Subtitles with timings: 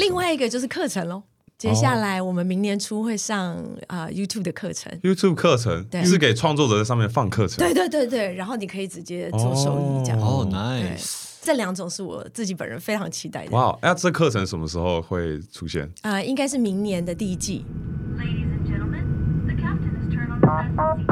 [0.00, 1.22] 另外一个就是课程喽。
[1.58, 3.54] 接下来我们明年初会上
[3.86, 7.58] 啊 YouTube 的课程，YouTube 课程对是给创作者在上面放课程。
[7.58, 10.18] 对对对对，然后你可以直接做收益这样。
[10.18, 13.50] 哦对，nice，这两种是我自己本人非常期待的。
[13.50, 15.86] 哇，哎，这课程什么时候会出现？
[16.00, 17.66] 啊，应该是明年的第一季。
[18.16, 19.04] Ladies and gentlemen,
[19.46, 21.09] the captain has turned on the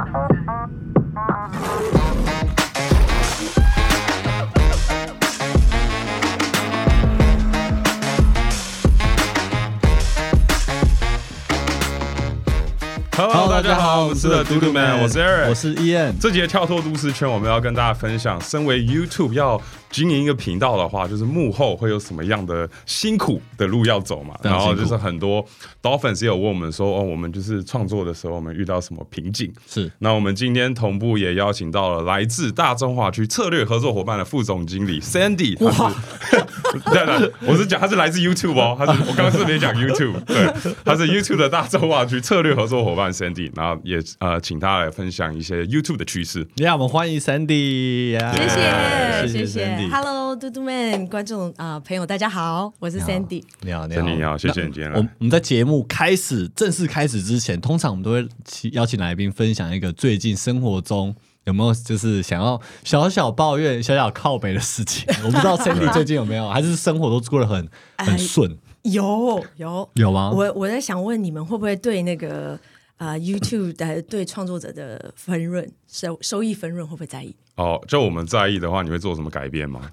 [13.18, 16.12] Hello，大家好，我们是的嘟嘟 man，我是 Eric，我是 Ian。
[16.20, 19.60] 这节跳脱都市圈，我们要跟大家分享，身为 YouTube 要
[19.90, 24.34] 经营一个频道的话，就是幕后会有什么样的辛苦的路要走嘛。
[24.42, 25.44] 然后就是很多
[25.82, 29.52] Dolphins 也有问我们说，哦，我们就是创作的时候，我们遇到什么瓶颈？
[29.66, 46.46] 是那我们今天同步也邀请到了来自大中华区策略合作伙伴的副总经理 Sandy，他是， 对对，我是讲他是来自 YouTube 哦，他是我刚刚是没讲 YouTube， 对，他是 YouTube 的大中华区策略合作伙伴 Sandy，然后也呃请他来分享一些 YouTube 的趋势。
[46.56, 49.90] 你好，我们欢迎 Sandy 谢谢谢谢 Sandy。
[49.90, 53.44] ，Hello，嘟嘟们，观众啊、朋友大家好，我是 Sandy。
[53.60, 65.04] 你好，你 Sandy 你好谢谢你今天来我我们在节目开始正式开始之前，通常我们都会请邀请来宾分享一个最近生活中有没有就是想要小小抱怨、小小靠北的事情。
[65.24, 67.68] 我不知道 Sandy 最近有没有，还是生活都过得很
[67.98, 70.32] 很顺，有有有吗？
[70.34, 72.58] 我我在想问你们会不会对那个
[72.96, 77.36] 啊、YouTube 的对创作者的分润收收益分润会不会在意？
[77.58, 79.80] 哦，就我们在意的话，你会做什么改变吗？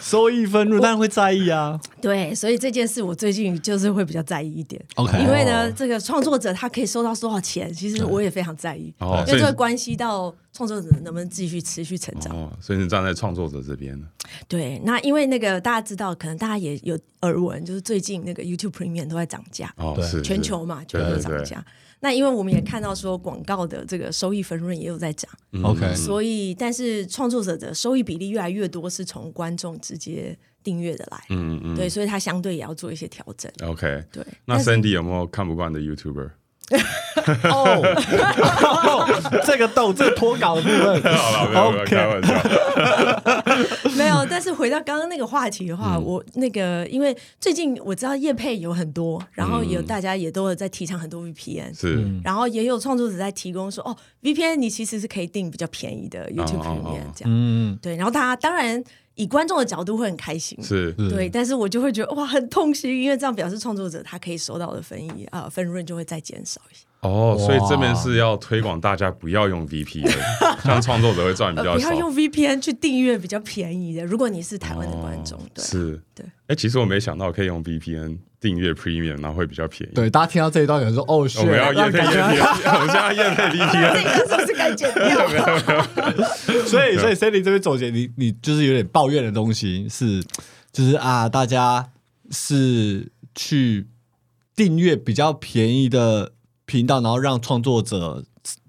[0.00, 1.78] 收益分入当然会在意啊。
[2.00, 4.82] 对，所以这件事我最近就是会比较在意一点。
[4.94, 12.34] OK 因为呢，这个创作者他可以收到多少钱，其实我也非常在意，哦因为这会关系到创作者能不能继续持续成长。
[12.34, 14.06] 哦，所以你站在创作者这边呢？
[14.48, 21.64] 对，那因为那个大家知道，可能大家也有耳闻，就是最近那个 YouTube Premium 都在涨价，哦，是全球嘛，全球涨价。
[22.00, 25.30] 那因为我们也看到说广告的这个收益分润也有在涨
[25.62, 33.50] ，OK，所以但是创作者的收益比例越来越多是从观众直接订阅的来，嗯嗯对，所以它相对也要做一些调整。
[33.66, 34.04] ，OK。
[34.12, 36.30] 对，那 Sandy 有没有看不惯的 YouTuber？
[37.44, 37.80] 哦，
[39.46, 42.34] 这个逗，这个脱稿的部分， 好了，没有没有开玩笑。
[43.96, 45.76] 没有，但是回到刚刚那个话题的嗯。
[45.76, 56.82] 话，我那个因为最近我知道叶配有很多，然后嗯有大家也都有在提倡很多 VPN，、是，然后也有创作者在提供说，哦，VPN 你其实是可以订比较便宜的 YouTube 哦哦。
[56.84, 58.82] 哦 Premium 这样，嗯，对，然后大家当然
[59.16, 60.92] 以观众的角度会很开心，是。
[61.10, 70.12] 对，但是我就会觉得哇很痛心，因为这样表示创作者他可以收到的分益啊、呃分润就会再减少一些，哦，所以这边是要推广大家不要用 VPN，
[70.62, 71.88] 这样创作者会赚比呃较少。
[71.88, 76.26] 不要用 VPN 去订阅比较便宜的，如果你是台湾的观众，对啊、是，对。
[76.48, 79.92] 哎，其实我没想到可以用 VPN 订阅 Premium，然后会比较便宜。
[79.92, 82.38] 对，大家听到这一段有人说，哦，我们要验配验配，
[82.70, 83.92] 我们现在验配 VPN。
[83.92, 85.26] 这个是不是该剪掉？
[86.64, 90.22] 所以，所以 Cindy 这边总结，你你就是有点抱怨的东西是，
[90.70, 91.90] 就是啊，大家
[92.30, 93.88] 是去
[94.54, 96.30] 订阅比较便宜的
[96.66, 98.24] 频道，然后让创作者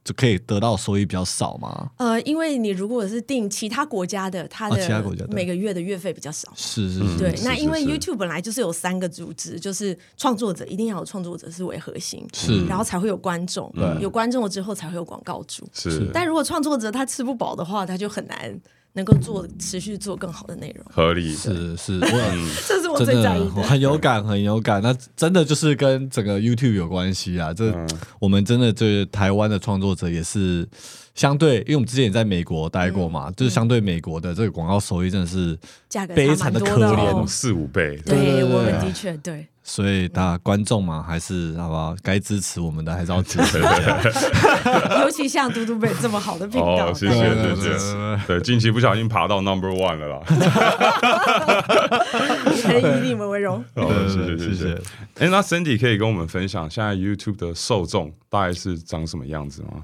[0.07, 1.91] 就可以得到收益比较少吗？
[1.97, 6.50] 呃，因为你如果是订其他国家的，它哦其他国家的的每个月的月费比较少。
[6.56, 13.69] 是是是，对，那因为 YouTube 本来就是有三个组织，就是创作者一定要有创作者是为核心，是然后才会有观众，
[14.00, 15.68] 有观众了之后才会有广告主。
[15.73, 18.57] 是但如果创作者他吃不饱的话，他就很难
[18.97, 20.84] 能够做持续做更好的内容。
[20.90, 21.31] 合理。
[21.35, 22.08] 是是，我
[22.68, 23.62] 这是我真的最在意的。
[23.62, 24.81] 很有感，很有感。
[24.81, 27.53] 那真的就是跟整个 YouTube 有关系啊。
[27.53, 27.88] 这、嗯
[28.19, 30.68] 我们真的对台湾的创作者也是
[31.17, 35.57] 相对，因为我们之前也在美国待过嘛，就是相对美国的这个广告收益真的是
[35.89, 39.47] 价格悲惨的可怜哦四五倍，对我们的确对。
[39.63, 41.94] 所以大家观众嘛，还是好不好？
[42.01, 43.59] 该支持我们的还是要支持。
[45.01, 47.16] 尤其像嘟嘟贝这么好的频道，哦，谢谢
[47.56, 50.22] 谢谢对近期不小心爬到 Number One 了啦。
[52.63, 53.62] 很以你们为荣。
[53.75, 54.81] 谢谢谢对谢谢谢。
[55.15, 59.83] 哎，那 Cindy 可以跟我们分享现在 YouTube 的受众大概是长什么样子吗？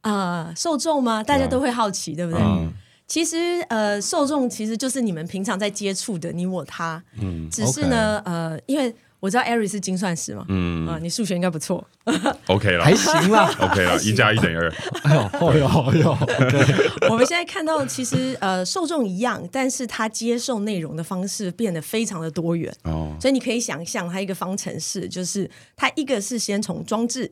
[0.00, 1.22] 啊、受众吗？
[1.22, 2.40] 大家都会好奇，对不对？
[2.40, 2.72] 嗯
[3.08, 3.36] 其实
[3.70, 11.82] 呃，受众其实就是你们平常在接触的你我他，嗯，只是呢，呃，因为我知道 Ari 是精算师嘛，嗯啊、你数学应该不错，，
[12.48, 13.50] OK 了还行啦。
[13.62, 14.70] OK 了，一加一等于二。
[15.04, 27.30] 哎呦，哎呦，哎呦，对， 我们现在看到其实呃受众一样，但是他接受内容的方式变得非常的多元，哦，所以你可以想象它一个方程式，就是它一个是先从装置。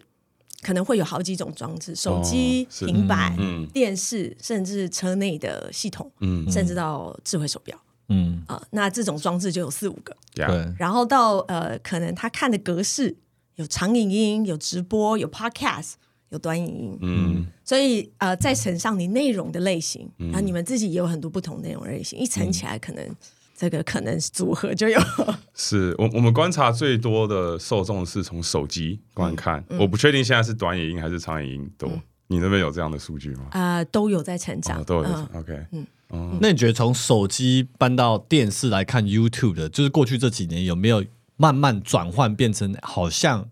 [0.67, 2.87] 可能会有好几种装置，手机、是。
[2.87, 7.81] 平板、嗯电视，甚至车内的系统，嗯甚至到智慧手表。
[8.09, 10.47] 嗯，啊、那这种装置就有四五个，对，
[10.77, 13.15] 然后到呃，可能他看的格式
[13.55, 15.93] 有长影音、有直播、有 podcast、
[16.31, 23.09] 有短影音，嗯，所以呃，再乘上你内容的类型，然后你们自己也有很多不同内容类型，一乘起来可能。
[23.57, 25.01] 这个可能组合就有。
[25.55, 31.91] 是我我们观察最多的受众是从手机观看，我不确定现在是短影音还是长影音多。
[32.29, 33.47] 你那边有这样的数据吗？
[33.53, 35.29] 啊、都有在成长，哦，都有嗯。
[35.35, 36.39] OK，嗯。
[36.41, 41.05] 那你觉得从手机搬到电视来看 YouTube 的，就是过去这几年有没有
[41.37, 43.49] 慢慢转换变成好像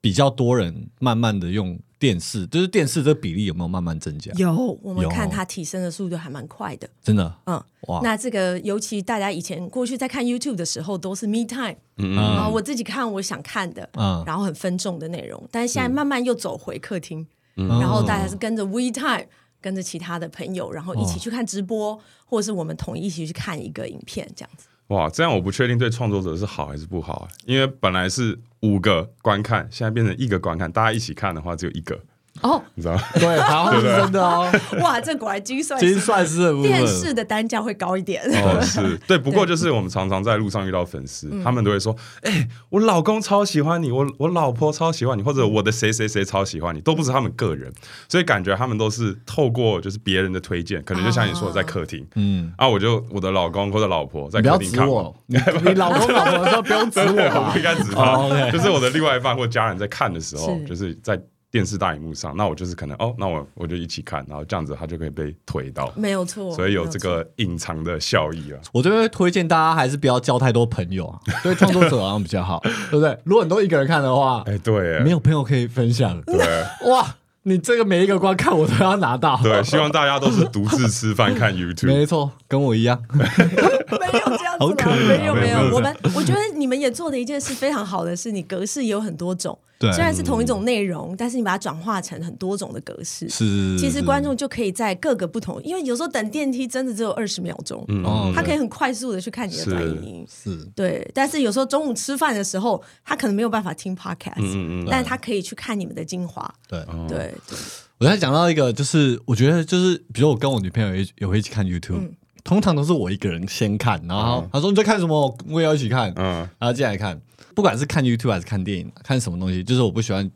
[0.00, 4.32] 比较多人慢慢的用电视，就是电视这比例有没有慢慢增加？
[4.32, 4.52] 有
[4.82, 7.32] 我们看它提升的速度还蛮快的，真的？
[7.46, 12.50] 嗯，哇，那这个尤其大家以前过去在看 YouTube 的时候都是 me time 嗯。
[12.50, 14.24] 我自己看我想看的，嗯。
[14.26, 17.68] 然后很分众的内容，但是现在慢慢又走回客厅，嗯。
[17.68, 19.26] 然后大家是跟着 we time。
[19.60, 21.96] 跟着其他的朋友，然后一起去看直播，
[22.26, 24.66] 或者是我们统一一起去看一个影片，这样子。
[24.88, 32.00] 哇，这样我不确定对创作者是好还是不好，因为本来是五个观看，现在变成一个观看，大家一起看的话只有一个，
[32.40, 33.02] 哦，你知道吗？
[33.14, 34.50] 对，好 像是真的哦，
[34.80, 36.70] 哇，这果然精算精算师的部分。
[36.70, 38.22] 电视的单价会高一点。
[38.42, 38.96] 哦，是。
[39.06, 47.70] 对，不过就是我们常常在路上遇到粉丝，他们都会说：“哎、我老公超喜欢你，我我老婆超喜欢你，或者我的谁谁谁超喜欢你，都不是他们个人，
[48.08, 57.62] 所以感觉他们都是透过就是别人的推荐，可能就像你说的在客厅，嗯，啊，我就我的老公或者老婆在你不要客厅看我，你你老公老婆说不用指我 我不应？
[57.62, 61.20] 该指他，就是我的另外一半或家人在看的时候，就是在
[61.52, 68.58] 电视大荧幕上，那我就是可能哦，那我我就一起看，然后这样子它就可以被推到，没有错，所以有这个隐藏的效益啊。
[68.72, 72.58] 我这边会推荐大家还是不要交太多朋友啊， 对创作者好像比较好，
[72.90, 73.16] 对不对？
[73.24, 76.64] 如果你都一个人看的话，哎、对，没有朋友可以分享，对。
[76.90, 81.88] 哇，你这个每一个观看我都要拿到，对，希望大家都是独自吃饭看 YouTube。
[81.88, 85.74] 没错，跟我一样， 没有这样子好可，怜啊没有没没有。
[85.74, 93.28] 我们我觉得你们也做的一件事非常好的是，你格式也有很多种，对虽然是同一种内容，但是你把它转化成很多种的格式。
[93.28, 100.26] 是其实观众就可以在各个不同，因为有时候等电梯真的只有二十秒钟，哦他可以很快速的去看你的是短影音。
[100.28, 106.52] 是对，但是有时候中午吃饭的时候，他可能没有办法听 podcast，、嗯嗯但是他可以去看你们的精华。
[106.68, 106.82] 对。
[107.08, 107.58] 对对，
[107.98, 112.10] 我在讲到一个，就是我觉得就是，比如我跟我女朋友也也会一起看 YouTube，、
[112.44, 117.20] 通常都是我一个人先看，然后他说你在看什么，我也要一起看，嗯，然后进来看，
[117.54, 120.30] 不管是看 YouTube 还是看电影，看什么东西，就是我不喜欢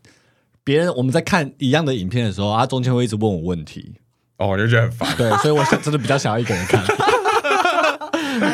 [0.65, 3.95] 别人我们在看一样的影片的时候，他中间会一直问我问题，
[4.39, 5.09] 哦，我就觉得很烦。
[5.19, 6.85] 对，所以我想真的比较想要一个人看。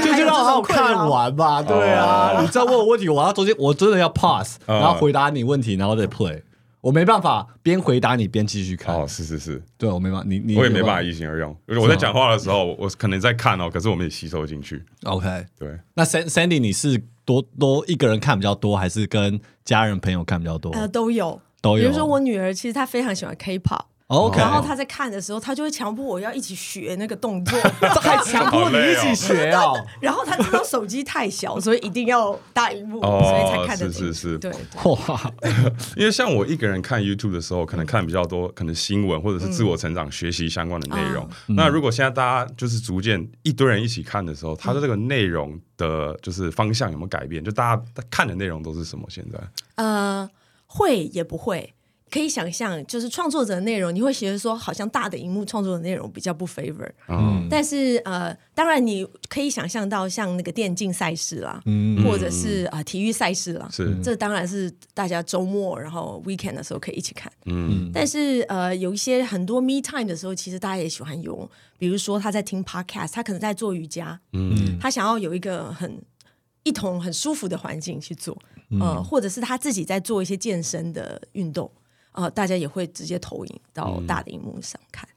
[0.04, 6.40] 就就让我看完吧，对啊，你再问我问题，我要中间我真的要 pause，嗯然后回答你问题，然后再 play，
[6.80, 11.56] 我没办法边回答你边继续看，哦，是是是，对我没办法，你你我也没办法法一心二用。
[11.80, 14.84] 我在讲话的时候，我可能在看哦，可是我没有吸收进去。
[15.02, 15.46] OK。
[15.58, 20.72] 对，那 Sandy 你是多多一个人看比较多，还是跟家人朋友看比较多？
[20.72, 23.84] 呃，都有都有比如说我女儿，其实她非常喜欢 K-pop。
[24.08, 27.58] OK，然后他在看的时候，他就会强迫我要一起学那个动作，
[28.02, 29.74] 还强迫你一起学哦。
[30.00, 34.12] 然后他知道手机太小，所以一定要大荧幕，哦所以才看得进去。
[34.12, 34.52] 是是是对，
[34.84, 35.32] 哇，
[35.96, 41.26] 因为像我一个人看 YouTube 的时候，可能看比较多，可能新闻或者是自我成长、学习相关的内容。
[41.48, 47.42] 那如果现在大家就是逐渐一堆人一起看的时候，他的这个内容的就是方向有没有改变？
[47.42, 49.06] 就大家看的内容都是什么？
[49.08, 49.38] 现在
[49.76, 50.28] 呃，
[50.66, 51.72] 会也不会。
[52.12, 62.04] 可以想象，就是创作者的内容，你会觉得说，好像大的荧幕创作的内容比较不 favor，嗯，但是呃，当然你可以想象到像那个电竞赛事啦，嗯。
[62.04, 63.96] 或者是啊、呃体育赛事啦，是。
[64.02, 67.32] 这当然是大家周末然后 weekend 的时候可以一起看。
[67.46, 67.90] 嗯。
[67.94, 74.78] 但是呃，有一些很多 me time 的时候，其实大家也喜欢用，比如说他在听 podcast，他可能在做瑜伽，嗯。
[74.78, 75.98] 他想要有一个很
[76.64, 78.36] 一同很舒服的环境去做，
[78.80, 81.70] 呃，或者是他自己在做一些健身的运动，
[82.12, 85.08] 呃，大家也会直接投影到大的荧幕上看。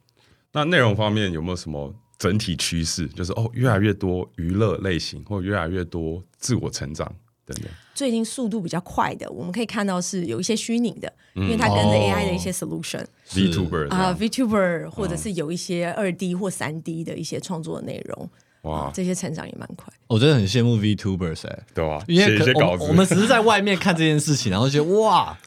[0.52, 3.06] 那内容方面有没有什么整体趋势？
[3.08, 7.06] 就是哦，越来越多娱乐类型，或越来越多自我成长
[7.44, 7.68] 等等。
[7.94, 18.30] 最近速度比较快的，我们可以看到是有一些虚拟的，因为它跟着哦 AI 的一些 solution 是 VTuber 啊、啊，VTuber 或者是有一些二 D 或三 D 的一些创作内容，
[18.62, 19.92] 哇，这些成长也蛮快。
[20.08, 22.02] 我真的很羡慕 VTubers 哎、对吧？
[22.06, 25.38] 因为我写一些稿子，们我们只是在外面看这件事情，然后觉得哇，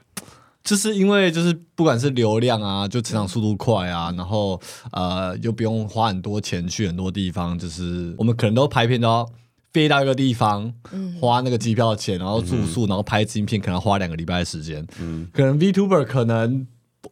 [0.69, 4.61] 就是因为就是不管是流量啊，就成长速度快啊，然后
[4.91, 9.27] 呃又不用花很多钱去很多地方，就是我们可能都拍片都要
[9.73, 10.71] 飞到一个地方，
[11.19, 14.85] 花那个机票钱，然后住宿，然后拍支影片，可能要花两个礼拜的时间。
[14.99, 16.67] 嗯可能 VTuber 可能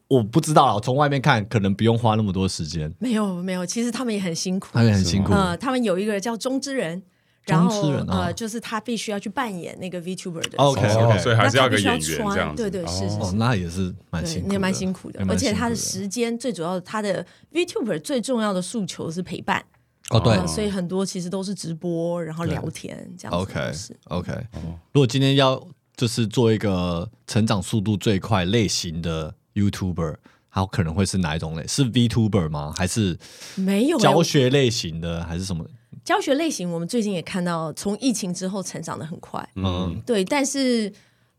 [0.08, 4.84] 我不知道啊，从外面看可能不用花那么多时间，没有没有，其实他们也很辛苦他。
[4.84, 5.34] 们很辛苦。
[5.34, 7.02] 呃，他们有一个叫中之人，
[7.48, 11.00] 然后呃，就是他必须要去扮演那个 VTuber 的 OK，角色。
[11.06, 12.62] OK 哦所以还是要个演员这样子。
[12.62, 15.26] 对对是是哦，那也是蛮辛，苦的，也蛮辛苦的。
[15.30, 19.64] 而且他的时间最主要，他的 VTuber 最重要的诉求是陪伴，
[20.10, 20.34] 哦，对。
[20.34, 23.72] 呃所以很多其实都是直播，然后聊天这样子 OK
[24.10, 24.48] OK，
[24.92, 30.16] 如果今天要就是做一个成长速度最快类型的 YouTuber，
[30.52, 31.66] 它可能会是哪一种类？
[31.68, 32.74] 是 VTuber 吗？
[32.76, 33.18] 还是
[33.56, 35.24] 没有欸教学类型的？
[35.24, 35.66] 还是什么？
[36.08, 40.90] 教学类型，我们最近也看到，从疫情之后成长的很快，嗯，对，但是。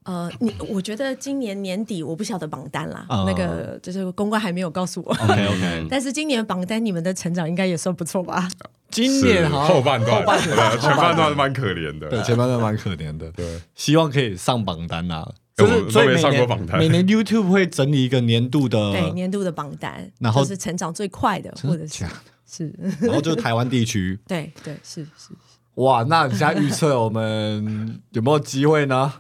[0.05, 5.13] 呃，你我觉得今年年底我不晓得榜单啦，嗯那个就是公关还没有告诉我。
[5.23, 8.49] OK OK， 但是今年榜单你们的成长应该也算不错吧？
[8.89, 12.09] 今年好像后半段，后半段前半段蛮可怜的。
[12.09, 15.31] 对前半段蛮可怜的，对，希望可以上榜单啦。
[15.57, 22.09] 哎就是都没所以每年上过榜单每年 YouTube 会整理一个年度的，对，年度的榜单，然后是成长最快的，或者是假
[22.51, 24.19] 是，然后就是台湾地区。
[24.27, 25.31] 对对是是，
[25.75, 29.13] 哇，那你现在预测我们 有没有机会呢？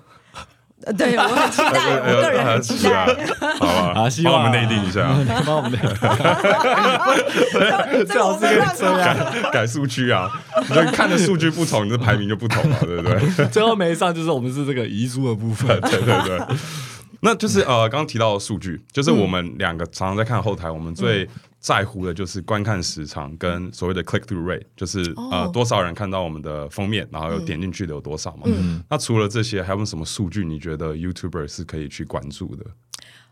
[0.84, 1.72] 呃对我很期待，
[2.06, 3.04] 我个人很期待。
[3.58, 5.08] 好吧，啊希望帮我们内定一下，
[5.44, 5.78] 帮我们这
[8.14, 10.30] 个我没办法，改改数据啊，
[10.70, 13.46] 你看的数据不同，你的排名就不同嘛，对不对？
[13.48, 15.66] 最后没上，就是我们是这个遗书的部分。
[15.80, 16.40] 对对对。
[17.20, 21.28] 那就是呃，刚刚提到的数据，就是我们两个常常在看后台，我们最
[21.68, 28.44] 在乎的就是观看时长跟所谓的 click through rate，就是呃哦多少人看到我们的封面，然后有点进去的有多少嘛。
[28.88, 32.64] 那除了这些，还有没有什么数据你觉得 YouTuber 是可以去关注的？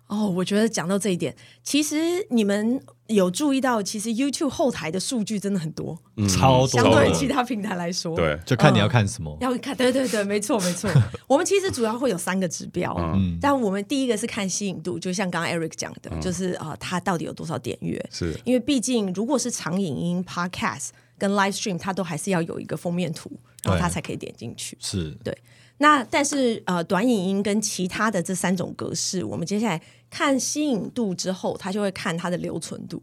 [0.06, 1.96] 哦，我觉得讲到这一点，其实
[2.30, 5.98] 你们有注意到，其实 YouTube 后台的数据真的很多，
[6.28, 9.36] 超多相对于其他平台来说，，对，就看你要看什么。
[9.40, 10.90] 要看，对对对，没错没错。
[11.26, 18.04] 我们其实主要会有三个指标，嗯但我们第一个是看吸引度，就像刚刚 Eric 讲的，就是啊、呃，它到底有多少点阅？
[18.12, 23.30] 是因为毕竟如果是长影音、Podcast 跟 Live Stream，它都还是要有一个封面图，
[23.64, 24.76] 然后对它才可以点进去。
[24.80, 25.36] 是对，
[25.78, 33.02] 那但是呃，短影音跟其他的这三种格式，我们接下来看吸引度之后，它就会看它的留存度。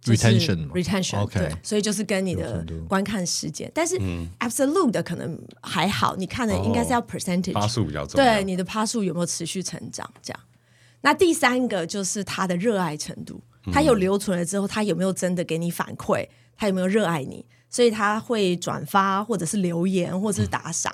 [0.00, 3.96] 就是 Retention 嘛 retention OK 对，所以就是跟你的观看时间，但是
[4.40, 8.34] absolute 的可能还好，你看的应该是要 percentage，、趴数比较重要。
[8.34, 10.12] 对你的趴数有没有持续成长？
[10.20, 10.40] 这样。
[11.02, 13.40] 那第三个就是他的热爱程度，
[13.72, 16.26] 他有留存了之后，他有没有真的给你反馈？
[16.56, 17.46] 他有没有热爱你？
[17.70, 20.92] 所以他会转发，或者是留言，或者是打赏。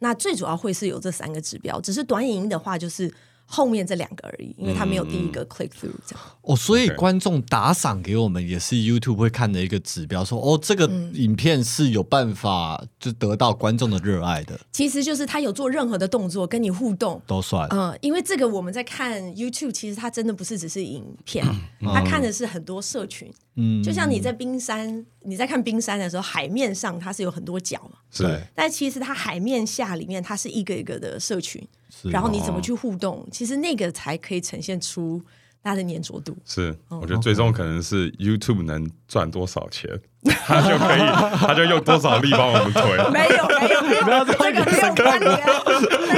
[0.00, 3.10] 那最主要会是有这三个指标，只是短影音的话就是
[3.52, 6.24] 后面这两个而已，因为他没有第一个 click through 这样。
[6.42, 17.66] 哦，所以观众打赏给我们也是 YouTube 会看的一个指标，说哦，这个影片是有办法就得到观众的热爱的，其实就是他有做任何的动作跟你互动，都算。
[17.70, 21.44] 嗯，因为这个我们在看 YouTube，其实它真的不是只是影片，
[21.80, 23.28] 它看的是很多社群。
[23.56, 28.22] 嗯，就像你在冰山，你在看冰山的时候，海面上它是有很多角嘛，是。
[28.22, 31.68] 对但其实它海面下里面它是一个一个的社群，是
[32.04, 35.20] 然后你怎么去互动，其实那个才可以呈现出
[35.62, 36.36] 它的粘着度。
[36.46, 39.90] 是，哦我觉得最终可能是 YouTube 能赚多少钱，
[40.46, 41.00] 他就可以，
[41.36, 42.82] 他就用多少力帮我们推。
[43.12, 45.46] 没有没有没有，不要这这个没有关联，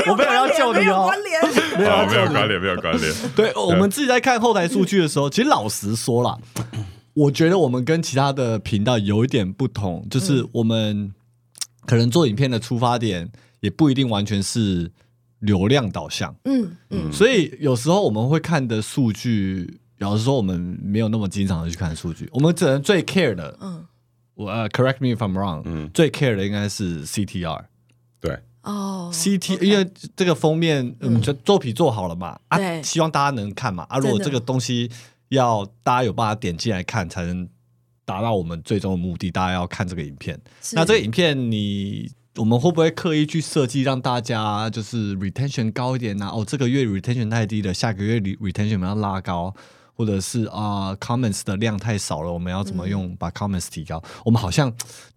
[0.09, 1.11] 我没有要救你哦
[1.77, 3.13] 没有没有关联，没有关联。
[3.35, 6.39] 对，我们自己在看后台数据的时候，其实老实说啦，
[7.15, 11.13] 我觉得我们跟其他的频道有一点不同，就是我们
[11.87, 14.91] 可能做影片的出发点也不一定完全是
[15.43, 23.85] 流量导向，嗯嗯，所以有时候我们会看的数据，老实说我们没有那么经常的去看数据，我们只能最 care 的，嗯。
[24.35, 25.91] 我呃 correct me if I'm wrong，嗯。
[25.93, 27.65] 最 care 的应该是 CTR。
[28.21, 34.91] 对，哦 CT，OK 因为这个封面，嗯，就作品做好了嘛，啊，希望大家能看嘛，啊，如果这个东西
[35.31, 37.49] 要大家有办法点进来看，才能
[38.05, 40.41] 达到我们最终的目的，大家要看这个影片。
[40.73, 42.09] 那这个影片你。
[42.37, 49.55] 我们会不会刻意去设计让大家就是 retention 高一点呢、哦，这个月 retention 太低了，下个月 re- retention 我们要拉高，
[49.95, 54.03] 或者是啊、comments 的量太少了，我们要怎么用把 comments 提高？
[54.25, 54.73] 我们好像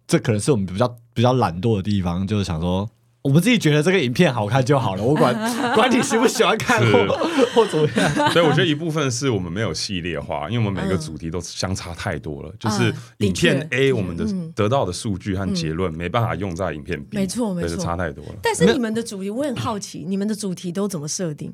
[0.06, 2.88] 这可能是我们比较比较懒惰的地方，就是想说。
[3.26, 5.34] 我们自己觉得这个影片好看就好了，我管
[5.74, 7.18] 管你喜不喜欢看或
[7.54, 8.14] 或怎么样。
[8.32, 12.52] 所以我觉得一部分是我们没有系列化，因为我们每个主题都相差太多了。
[12.60, 18.34] 就是啊影片的 A 我们的得到的数据和结论没办法用在影片 B，没错没错差太多了。
[18.42, 21.52] 但是你们的主题，我很好奇， 你们的主题都怎么设定？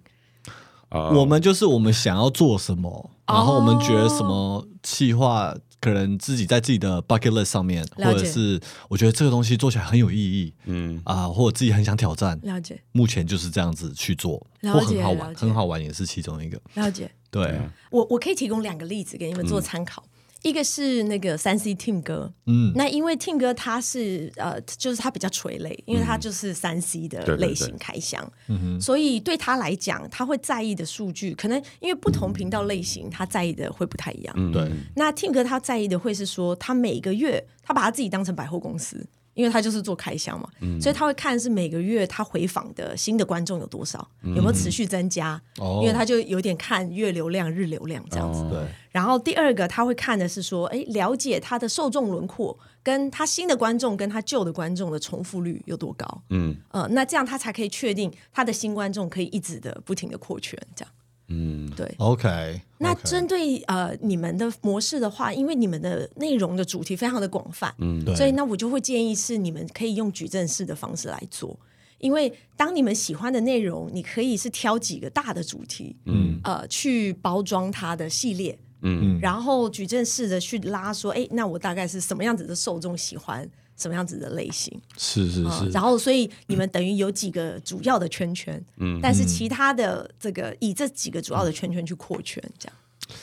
[0.91, 12.81] 啊，我们就是我们想要做什么，然后我们觉得什么企划可能自己在自己的 bucket list 上面，或者是我觉得这个东西做起来很有意义嗯，啊、或者自己很想挑战，了解。
[12.93, 16.61] 目前就是这样子去做，了解或很好玩，很好玩也是其中一个。
[16.75, 17.11] 了解。
[17.33, 20.05] 对，嗯我我可以提供两个例子给你们做参考。
[20.43, 34.35] 一个是那个三 C Team 哥，嗯，那因为 Team 哥他是呃，就是他比较垂类，因为他就是三 C 的类型开箱，嗯所以对他来讲，他会在意的数据，可能因为不同频道类型，他在意的会不太一样。
[34.37, 34.51] 嗯。
[34.53, 40.49] 对，那 Team 哥他在意的会是说，他每个月他把他自己当成百货公司，因为他就是做开箱嘛，
[40.81, 45.81] 所以他会看是每个月他回访的新的观众有多少，有没有持续增加，哦。
[45.83, 48.41] 因为他就有点看月流量、日流量这样子。
[48.41, 48.49] 哦。
[48.51, 48.61] 对，
[48.91, 56.23] 然后第二个他会看的是说，哎，了解他的受众轮廓，跟他新的观众跟他旧的观众的重复率有多高。
[56.29, 56.55] 嗯。
[56.71, 60.93] 呃，那这样他才可以确定他的新观众可以一直的不停的扩圈，这样
[61.33, 61.95] 嗯，对。
[61.99, 68.05] OK，那针对呃你们的模式的话，因为你们的内容的主题非常的广泛，嗯。
[68.05, 68.15] 对。
[68.15, 71.59] 所以那我就会建议是你们可以用矩阵式的方式来做。
[71.99, 76.41] 因为当你们喜欢的内容，你可以是挑几个大的主题，嗯。
[76.45, 79.19] 呃，去包装它的系列，嗯。
[79.21, 83.49] 然后矩阵式的去拉说，哎，那我大概是什么样子的受众喜欢
[83.83, 89.01] 什么样子的类型，是是是，嗯然后所以你们等于有几个主要的圈圈，嗯。
[89.03, 92.77] 但是其他的这个以这几个主要的圈圈去扩圈，这样。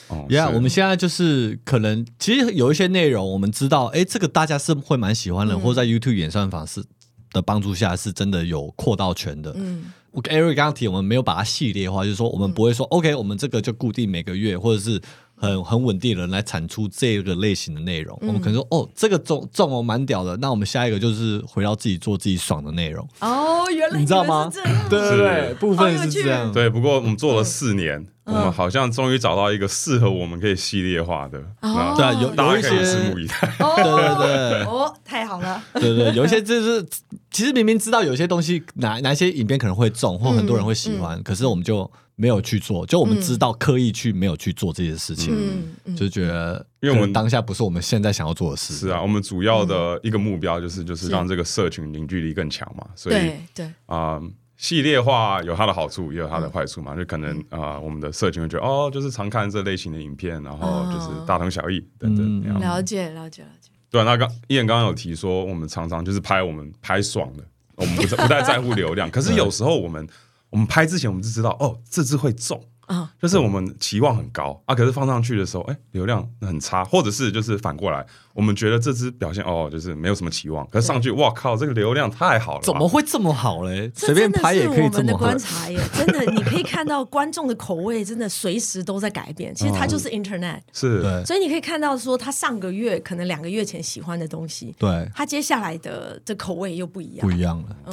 [0.08, 5.60] 哦，Yeah，我们现在就是可能，其实有一些内容我们知道，哎，这个大家是会蛮喜欢的，嗯。
[5.60, 6.84] 或者在 YouTube 演算法是
[7.32, 9.54] 的帮助下，是真的有扩到圈的。
[9.56, 9.92] 嗯。
[10.12, 15.00] 我跟 Eric 刚刚提，我们没有把它系列化，就是说我们不会说、OK，我们这个就固定每个月或者是
[15.40, 18.16] 很很稳定的人来产出这个类型的内容。
[18.20, 24.84] 我们可能说哦，这个中中哦蛮屌的，那我们下一个就是回到自己做自己爽的内容，哦，原来你知道吗们是这样？
[24.90, 26.52] 对对对，部分是这样。
[26.52, 31.94] 对，不过我们做了四年，我们好像终于找到一个适合我们可以系列化的，哦。
[31.96, 33.34] 对啊，有有一大家可以拭目以待。
[33.60, 34.62] 哦， 对对对。
[34.64, 36.84] 哦，太好了，对对，有一些就是
[37.30, 41.90] 其实明明知道有些东西哪哪些影片可能会中，或很多人会喜欢，可是我们就
[42.20, 48.74] 没有去做，就我们知道刻意去没有去做这些事情，嗯嗯，就觉得因为我们当下不是我们现在想要做的事。
[48.74, 51.10] 是啊，我们主要的一个目标就是就是是。
[51.10, 54.20] 让这个社群凝聚力更强嘛，所以对对，啊、
[54.58, 56.94] 系列化有它的好处，也有它的坏处嘛。
[56.94, 62.60] 就可能啊、我们的社群会觉得哦，就是常看这类型的影片，然后就是大同小异等等嗯。
[62.60, 67.42] 了解了解了解，对啊，那刚伊人刚刚有提说，我们常常就是拍我们拍爽的，
[67.76, 69.08] 我们不不太在乎流量。
[69.10, 70.06] 可是有时候我们
[70.50, 72.62] 我们拍之前，我们就知道哦，这支会中。
[72.86, 83.88] 啊，就是我们期望很高啊，可是放上去的时候，哎、流量很差，或者是就是反过来，我们觉得这支表现哦，就是没有什么期望，可是上去，哇靠，这个流量太好了，怎么会这么好嘞？
[83.94, 85.38] 这随便拍也可以真的是我这么好们的观。
[85.38, 89.54] 察耶，真的，你可以看到观众的口味真的随时都在改变。
[89.54, 91.00] 其实它就是 Internet，是？
[91.00, 97.30] 对所以你可以看到说，他上个月可能两个月前喜欢的东西，对，他接下来的这口味又不一样不。
[97.30, 97.76] 一样了。
[97.86, 97.92] 嗯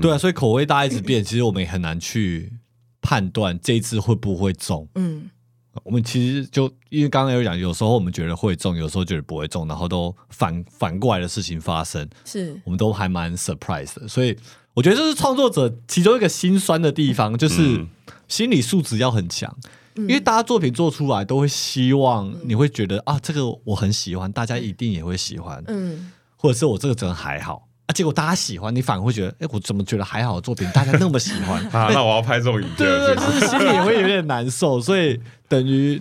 [0.00, 2.52] 对啊，所以口味大家一直变， 其实我们也很难去
[3.00, 4.86] 判断这一次会不会中。
[4.94, 5.30] 嗯，
[5.82, 12.60] 我们其实就因为刚刚有讲，有时候我们觉得会中，有时候觉得不会中，然后都反反过来的事情发生，是。
[12.64, 14.06] 我们都还蛮 surprise 的。
[14.06, 14.36] 所以
[14.74, 17.88] 我觉得这是创作者其中一个心酸的地方，就是嗯
[18.28, 19.56] 心理素质要很强。
[19.96, 36.00] 因为大家作品做出来都会希望你会觉得啊，这个我很喜欢，大家一定也会喜欢，嗯，或者是我这个真的还好啊，结果大家喜欢，你反而会觉得，哎，我怎么觉得还好作品，大家那么喜欢 啊，那我要拍这种影片对了，对对，心里也会有点难受，所以等于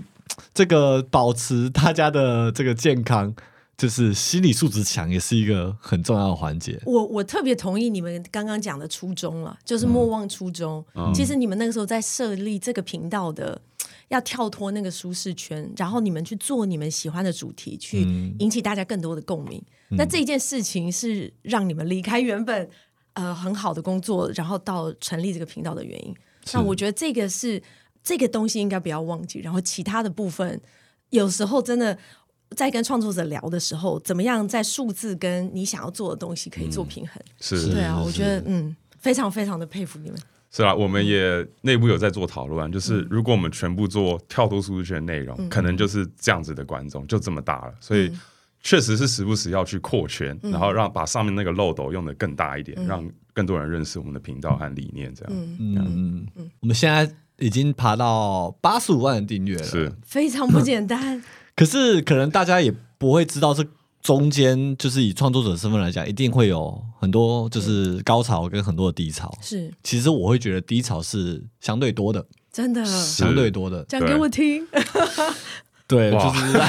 [0.54, 3.34] 这个保持大家的这个健康，
[3.76, 6.80] 就是心理素质强，也是一个很重要的环节。
[6.86, 10.86] 我我特别同意你们刚刚讲的初衷了，就是莫忘初衷。
[11.12, 13.60] 其实你们那个时候在设立这个频道的，
[14.10, 18.02] 要跳脱那个舒适圈，然后你们去做你们喜欢的主题，去
[18.40, 19.60] 引起大家更多的共鸣。
[19.90, 22.70] 那这件事情是让你们离开原本
[23.14, 26.14] 呃很好的工作，然后到成立这个频道的原因。
[26.54, 27.62] 那我觉得这个是
[28.04, 30.62] 这个东西应该不要忘记，然后其他的部分
[31.10, 31.98] 有时候真的。
[32.56, 37.22] 在跟创作者聊的时候，怎么样在数字跟你想要做的东西可以做平衡？
[37.40, 40.20] 是对啊，我觉得嗯，非常非常的佩服你们。
[40.52, 48.12] 是啊，我们也内部有在做讨论，就是如果我们全部做跳脱舒适圈的内容，可能就是这样子的观众就这么大了，所以
[48.62, 55.34] 确实是时不时要去扩圈，然后让把上面那个漏斗用的更大一点，让更多人认识我们的频道和理念，这样。
[55.60, 56.28] 嗯，
[56.60, 59.92] 我们现在已经爬到八十五万的订阅了，是。
[60.04, 61.24] 非常不简单，
[61.56, 63.64] 可是可能大家也不会知道这
[64.02, 69.30] 中间，就是以创作者身份来讲，一定会有很多就是高潮跟很多的低潮。
[69.42, 69.72] 是。
[69.84, 73.84] 其实我会觉得低潮是相对多的，真的，相对多的。
[73.90, 74.66] 讲给我听。
[75.86, 76.24] 对，哇。
[76.24, 76.60] 就是。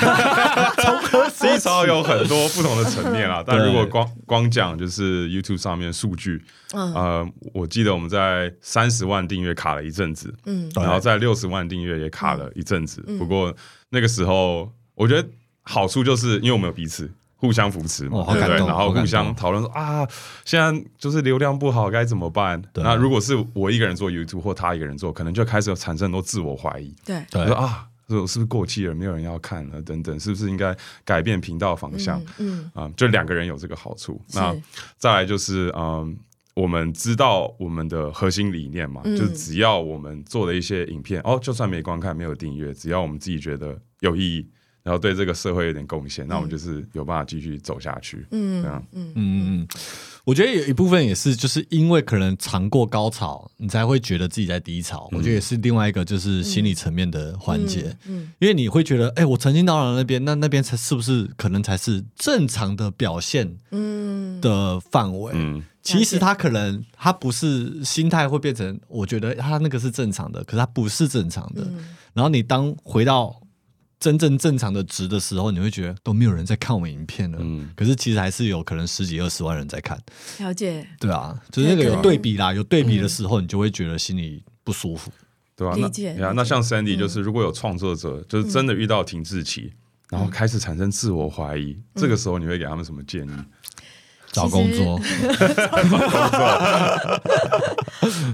[1.40, 6.93] 低 潮有很多不同的层面啊，但如果光光讲就是 YouTube 上面数据，嗯。
[6.95, 10.71] 呃，我记得我们在三十万订阅卡了一阵子，嗯。
[10.75, 13.01] 然后在六十万订阅也卡了一阵子。
[13.19, 13.55] 不过
[13.90, 15.29] 那个时候，我觉得
[15.62, 17.11] 好处就是因为我们有彼此。
[17.40, 18.66] 互相扶持嘛，哦好感对不对？
[18.68, 20.07] 然后互相讨论说啊，
[20.44, 22.61] 现在就是流量不好该怎么办？
[22.72, 26.94] 对那如果是我一个人做 YouTube 或他一个人做，可能就开始有产生很多自我怀疑。
[27.05, 29.81] 对，说啊，我是不是过气了，没有人要看了？
[29.81, 32.22] 等等，是不是应该改变频道方向？
[32.38, 34.20] 嗯，啊、就两个人有这个好处。
[34.35, 34.55] 那
[34.98, 36.14] 再来就是，嗯，
[36.53, 44.46] 我们知道我们的核心理念嘛，嗯就是只要我们做的一些影片，哦，就算没观看、没有订阅，只要我们自己觉得有意义，
[44.83, 48.27] 然后对这个社会有点贡献，那我们就是有办法继续走下去。
[48.31, 49.69] 嗯这样嗯嗯嗯，
[50.25, 55.09] 我觉得有一部分也是，就是因为可能尝过高潮，你才会觉得自己在低潮。
[55.12, 65.33] 我觉得也是另外一个就是心理层面的环节，嗯因为你会觉得，哎、我曾经到了那边，那那边才是不是可能才是正常的表现嗯，的范围？
[65.35, 71.62] 嗯其实他可能他不是心态会变成，我觉得他那个是正常的，可是他不是正常的。
[71.64, 71.79] 嗯
[72.12, 73.40] 然后你当回到
[74.01, 77.39] 真正正常的值的时候，你会觉得都没有人在看我们影片了。
[77.41, 79.97] 嗯可是其实还是有可能十几二十万人在看，
[80.39, 85.13] 了解，对啊，就是那个有对比啦，有对比的时候，你就会觉得心里不舒服。
[85.55, 85.77] 对吧、
[86.33, 89.71] 那像 Sandy 就是，如果有创作者，就是真的遇到停滞期。
[90.09, 93.33] 然后开始产生自我怀疑，这个时候你会给他们什么建议？
[94.33, 94.99] 找工作，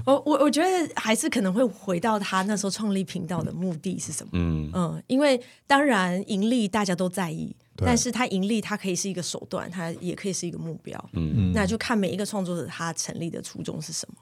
[0.05, 4.29] 我我我觉得还是可能会回到他那时候创立频道的目的是什么？
[4.33, 11.09] 嗯嗯，因为当然盈利大家都在意，但是他盈利它可以是一个手段，它也可以是一个目标。
[11.13, 14.17] 嗯那就看每一个创作者他成立的初衷是什么。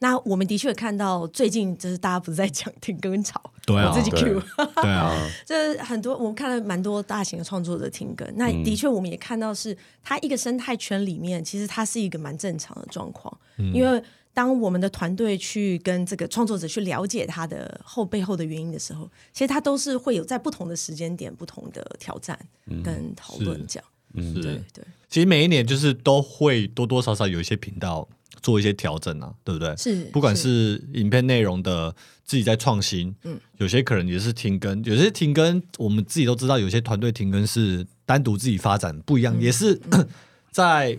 [0.00, 4.42] 那我们的确看到最近就是大家不是在讲停更潮，对啊我自己对 Q，
[4.82, 5.12] 对啊，
[5.44, 13.36] 就是很多我们看了蛮多大型的创作者停更，那的确我们也看到是它一个生态圈里面，其实它是一个蛮正常的状况，
[13.74, 22.38] 因为当我们的团队去跟这个创作者去了解他的后背后的原因的时候，其实他都是会有在不同的时间点、不同的挑战
[22.84, 23.88] 跟讨论这样。
[24.14, 24.54] 嗯是对。
[24.72, 28.08] 对，其实每一年就是都会多多少少有一些频道
[28.42, 29.76] 做一些调整啊，对不对？
[29.76, 39.80] 是不管是影片内容的自己在创新，嗯，有些可能也是停更，有些停更我们自己都知道，有些团队停更是单独自己发展不一样，也是
[40.50, 40.98] 在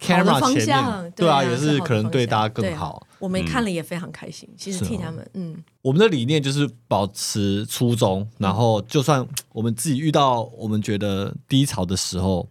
[0.00, 3.06] camera 方前向面，对啊，也是可能对大家更好。
[3.18, 12.46] 我们看了也非常开心，其实替他们，嗯，我们的理念就是保持初衷，然后就算 我们自己遇到我们觉得低潮的时候，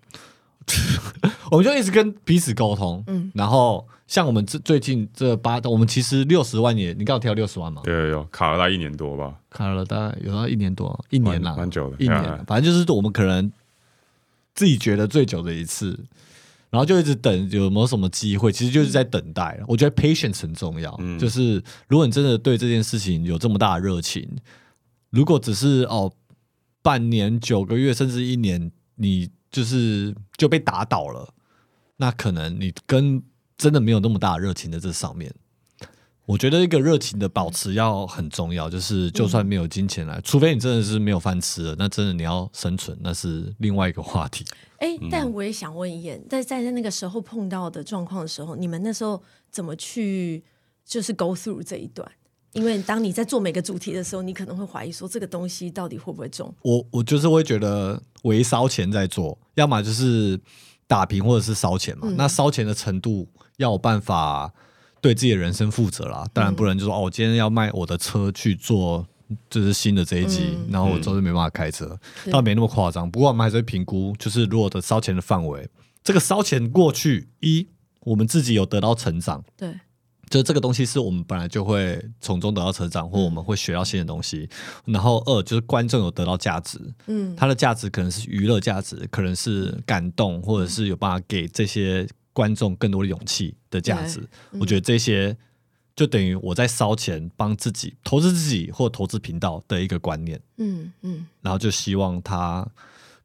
[1.51, 3.03] 我们就一直跟彼此沟通。
[3.07, 9.35] 嗯，然后像我们这最近这八，我们其实六十万也，你刚好提到六十万嘛，对有有，卡了大概一年多吧。
[9.49, 13.51] 卡了大概有到一年多，一年啦，蛮蛮久的一年嗯，反正就是我们可能
[14.53, 15.99] 自己觉得最久的一次。
[16.71, 19.57] 然后就一直等有没有什么机会，其实就是在等待。
[19.65, 24.27] 我觉得 patience 很重要，嗯就是如果你真的对这件事情有这么大的热情，
[25.09, 26.11] 如果只是哦
[26.81, 31.33] 半年、九个月甚至一年，你就是就被打倒了，
[31.95, 33.23] 那可能你跟
[33.55, 35.33] 真的没有那么大的热情在这上面。
[36.25, 44.43] 我觉得一个热情的保持要很重要，就是就算没有金钱来，除非你真的是没有饭吃了，那真的你要生存，那是另外一个话题。
[44.79, 50.43] 哎，但我也想问一眼，在在那个时候碰到的状况的时候，你们那时候怎么去
[50.83, 52.11] 就是 go through 这一段？
[52.55, 56.53] 因为当你在做每个主题的时候，你可能会怀疑说这个东西到底会不会中？
[56.63, 60.39] 我我就是会觉得为烧钱在做，要么就是
[60.87, 62.11] 打平或者是烧钱嘛。
[62.17, 64.51] 那烧钱的程度要有办法
[64.99, 69.05] 对自己的人生负责啦，当然不能就说、哦，我今天要卖我的车去做。
[69.49, 73.09] 就是新的这一季，然后我周日没办法开车，是倒没那么夸张。
[73.09, 75.67] 不过我们还是会评估，就是如果的烧钱的范围，
[76.03, 77.67] 这个烧钱过去，一
[78.01, 79.73] 我们自己有得到成长，对，
[80.29, 84.49] 就这个东西是我们本来就会从中得到成长，或我们会学到新的东西。
[84.85, 94.27] 然后二就是观众有得到价值，嗯，它的价值可能是娱乐价值，可能是感动，或者是有办法给这些观众更多的勇气的价值。
[94.59, 95.37] 我觉得这些
[95.95, 102.67] 就等于我在烧钱帮自己投资自己或投资频道的一个观念，嗯嗯，然后就希望他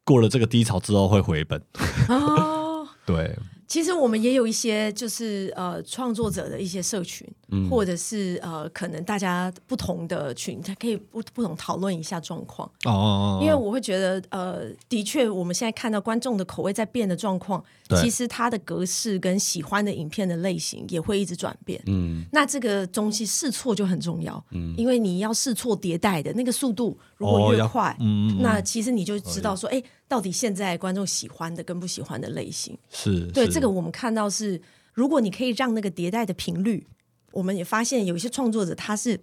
[0.03, 1.61] 过了这个低潮之后会回本。
[2.07, 2.87] 哦。
[3.03, 3.35] 对，
[3.71, 7.25] 其实我们也有一些就是呃创作者的一些社群，
[7.69, 12.67] 或者是呃可能大家不同的群，它可以不不同讨论一下状况。
[12.85, 18.01] 哦哦哦，因为我会觉得，呃，的确，我们现在看到观众的口味在变的状况，对。
[18.01, 21.81] 其实它的格式跟喜欢的影片的类型也会一直转变。
[21.87, 22.25] 嗯。
[22.31, 32.77] 那这个东西试错就很重要，嗯，因为你要试错迭代的那个速度如果越快，嗯那其实你就知道说，哎，到底现在观众喜欢的跟不喜欢的类型。
[32.89, 33.31] 是是。
[33.31, 34.61] 对这个，我们看到是，
[34.93, 36.87] 如果你可以让那个迭代的频率，
[37.31, 39.19] 我们也发现有一些创作者他是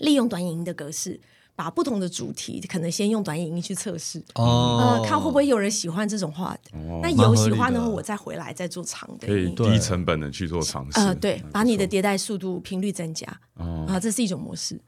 [0.00, 1.20] 利用短影音的格式，
[1.54, 4.98] 把不同的主题，可能先用短影音去测试，哦。
[5.00, 6.56] 呃，看会不会有人喜欢这种话。
[7.02, 9.48] 那有喜欢的话，我再回来再做长的可以。
[9.54, 11.00] 低成本的去做尝试。
[11.00, 13.26] 呃，对，把你的迭代速度、频率增加。
[13.54, 13.86] 哦。
[13.88, 14.80] 啊，这是一种模式。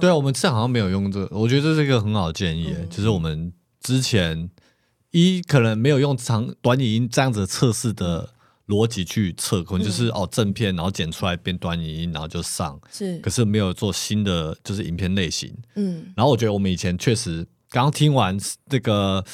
[0.00, 2.88] 对啊，我们这好像没有用这个，我觉得这是一个很好的建议，嗯。
[2.88, 4.48] 就是我们之前
[5.10, 8.30] 一可能没有用长短影音这样子的测试的
[8.66, 15.54] 逻辑去测，可能就是、哦正片，然后剪出来变短影音，然后就上，是可，是没有做新的就是影片类型。
[15.74, 19.24] 嗯，然后我觉得我们以前确实刚刚听完这个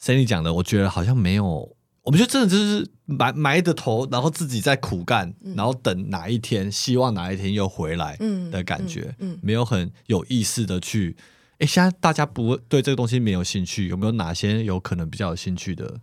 [0.00, 1.76] Sandy 讲的，我觉得好像没有。
[2.04, 11.16] 我们就真的就是埋埋着头，然后自己在苦干，然后等哪一天，希望哪一天又回来嗯的感觉，嗯嗯没有很有意识的去。
[11.60, 16.00] 哎，现在大家不对这个东西没有兴趣，有没有哪些有可能比较有兴趣的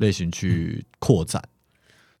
[0.00, 1.42] 类型去扩展？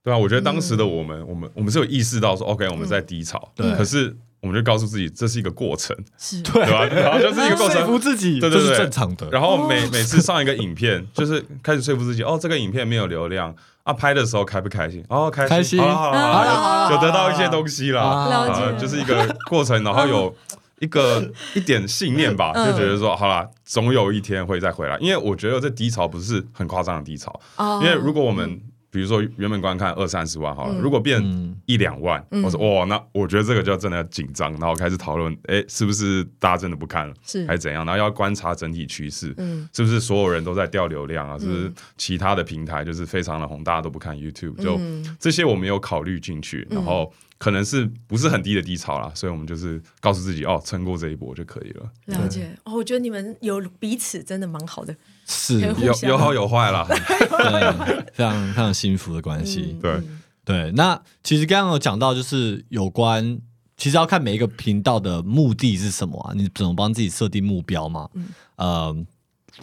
[0.08, 3.70] 对啊，我觉得当时的我们，我们我们是有意识到说，OK，我们在低潮，对。
[3.74, 6.64] 可是我们就告诉自己这是一个过程，是，对。
[6.64, 6.84] 对吧？
[6.86, 8.00] 然后就是一个过 说服程。
[8.00, 9.28] 自己，对对对，是正常的。
[9.30, 15.04] 然后每每次上一个影片，就是开始说服自己，哦，这个影片没有流量啊，拍的时候开不开心？
[15.10, 15.78] 哦，开心，开心。
[15.80, 20.34] 好了好了好好了了，好了有得到一些东西啦，啊了啊就是一个过程，然后有
[20.78, 22.66] 一个一点信念吧，嗯。
[22.66, 24.96] 就觉得说，好啦，总有一天会再回来。
[25.00, 27.80] 因为我觉得这低潮不是很夸张的低潮，哦。
[27.82, 37.84] 因为如果我们比如说原本观看二三十万好了，嗯如果变嗯一两万，嗯我说哇，那我觉得这个就真的紧张，然后开始讨论，哎，是不是大家真的不看了，是还是怎样？
[37.84, 41.38] 然后要观察整体趋势，嗯是不是所有人都在掉流量啊？
[41.38, 44.56] 是不是其他的平台就是非常的红，大家都不看 YouTube？
[44.62, 51.90] 就嗯这些我没有考虑进去，然后可能是不是很低的低潮啦，所以我们就是告诉自己，哦，撑过这一波就可以了。
[52.06, 52.50] 了解。
[52.64, 54.96] 哦，我觉得你们有彼此真的蛮好的。
[55.28, 59.76] 是有有好有坏啦， 对，非常非常幸福的关系。
[59.76, 60.02] 嗯对
[60.44, 63.38] 对，那其实刚刚有讲到，就是有关，
[63.76, 66.32] 其实要看每一个频道的目的是什么啊？
[66.34, 68.08] 你怎么帮自己设定目标嘛？
[68.56, 68.96] 呃，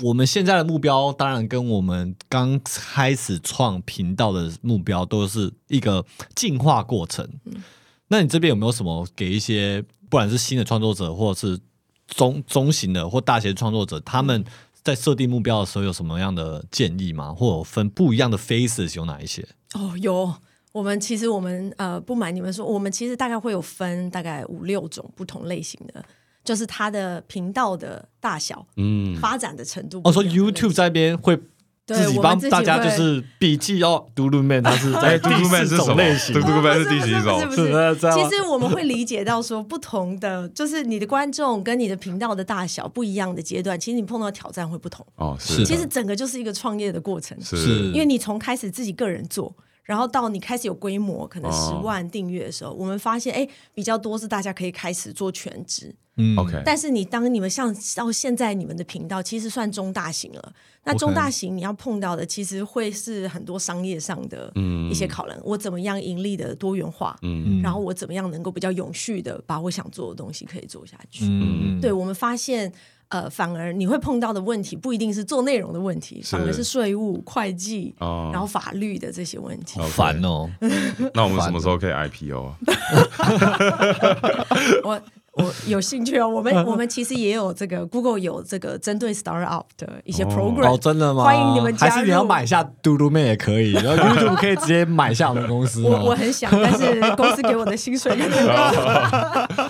[0.01, 7.28] 我们现在的目标当然跟我们刚开始创频道的目标都是一个进化过程。
[7.45, 7.63] 嗯
[8.08, 11.60] 那你这边有没有什么给一些，不管是新的创作者，或者是
[12.06, 14.45] 中中型的或大型创作者，他们
[14.86, 17.34] 在设定目标的时候有什么样的建议吗？
[17.34, 19.45] 或者分不一样的 phases 有哪一些？
[19.74, 20.34] 哦，有。
[20.71, 26.06] 我们其实我们呃不瞒你们说，我们其实大概会有分大概五六种不同类型的，
[26.43, 30.21] 就是它的频道的大小、嗯，发展的程度哦，说。
[30.24, 31.45] YouTube 这边会对
[31.86, 35.95] 自己帮大家就是笔记哦，嘟噜妹他是在哎，第嘟嘟妹四种是什么？
[35.95, 37.39] 类型嘟，嘟妹是第几种？
[37.52, 45.06] 其实我们会理解到说，不同的 就是你的观众跟你的频道的大小不一样的阶段，其实你碰到的挑战会不同。
[45.17, 55.93] 哦，是是其实整个就是一个创业的过程，是是因为你从开始自己个人做，然后到你开始有规模，可能十哦万订阅的时候，我们发现哎，比较多是大家可以开始做全职。
[56.17, 64.51] 嗯 OK，但是你当你们像到现在你们的频道其实算中大型了，那中大型你要碰到的其实会是很多商业上的
[64.89, 67.62] 一些考量，我怎么样盈利的多元化，嗯。
[67.62, 71.25] 然后我怎么样能够比较永续的把我想做的东西可以做下去。
[71.25, 71.80] 嗯。
[71.82, 72.71] 对我们发现。
[73.10, 78.32] 呃，反而你会碰到的问题不一定是做内容的问题，反而是税务、会计，哦。
[78.34, 79.80] 然后法律的这些问题。
[79.80, 80.49] 好烦哦，
[81.13, 82.58] 那我们什么时候可以 IPO 啊？
[84.84, 84.99] 我
[85.36, 91.24] 我有兴趣哦，我们我们其实也有这个 Google 有这个针对 startup 的一些哦 program，、哦，真的吗？
[91.26, 91.91] 欢迎你们加入。
[91.93, 99.69] 还是你要买下嘟嘟妹也可以， 然后 YouTube 可以直接买下我们公司吗我我很想，但是公司给我的薪水可能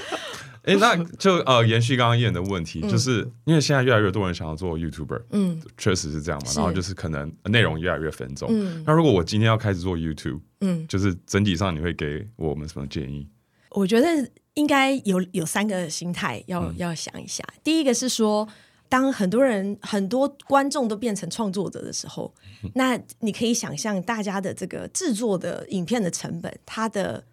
[0.65, 6.51] 哎，那就呃，延续刚刚燕的问题，就是因为现在越来越多人想要做 YouTuber，嗯确实是这样嘛。
[6.55, 8.49] 然后就是可能内容越来越分众。
[8.51, 13.27] 嗯那如果我今天要开始做 YouTube，嗯，就是整体上你会给我们什么建议？
[13.71, 14.07] 我觉得
[14.55, 16.73] 应该有有三个心态要、嗯。
[16.77, 17.41] 要想一下。
[17.63, 18.45] 第一个是说，
[18.89, 22.71] 当很多人很多观众都变成创作者的时候，嗯。
[22.75, 27.23] 那你可以想象大家的这个制作的影片的成本，它的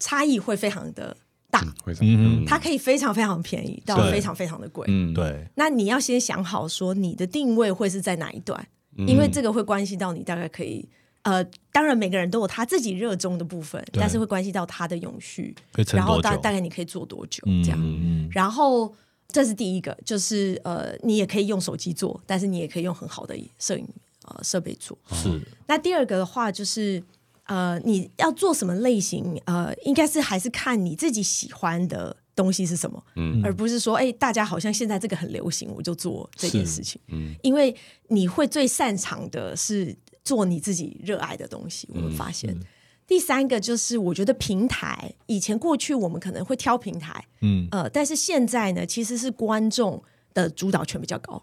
[0.00, 1.16] 差异会非常的
[1.50, 1.62] 大。
[2.00, 8.66] 嗯它可以非常非常便宜到非常非常的贵，嗯，对，那你要先想好说你的定位会是在哪一段，
[9.06, 10.88] 因为这个会关系到你大概可以。
[11.22, 15.54] 呃，当然每个人都有他自己热衷的部分，但是会关系到他的永续，
[15.92, 16.20] 然后？
[16.22, 17.78] 大大概你可以做多久嗯这样。
[17.82, 18.94] 嗯然后
[19.28, 23.86] 这是第一个，就是呃，你也可以用手机做，但是你也可以用很好的摄影
[24.24, 24.96] 呃设备做。
[25.10, 27.02] 嗯是那第二个的话就是
[27.44, 29.40] 呃，你要做什么类型？
[29.44, 37.00] 呃，应该是还是看你自己喜欢的东西是什么，嗯而不是说，哎、大家好像现在这个很流行，我就做这件事情。
[37.08, 37.74] 嗯因为
[38.08, 41.88] 你会最擅长的是做你自己热爱的东西。
[41.94, 42.58] 我们发现。
[43.06, 50.00] 第三个就是，我觉得平台以前过去我们可能会挑平台，嗯呃，但是现在呢，其实是观众
[50.32, 51.42] 的主导权比较高。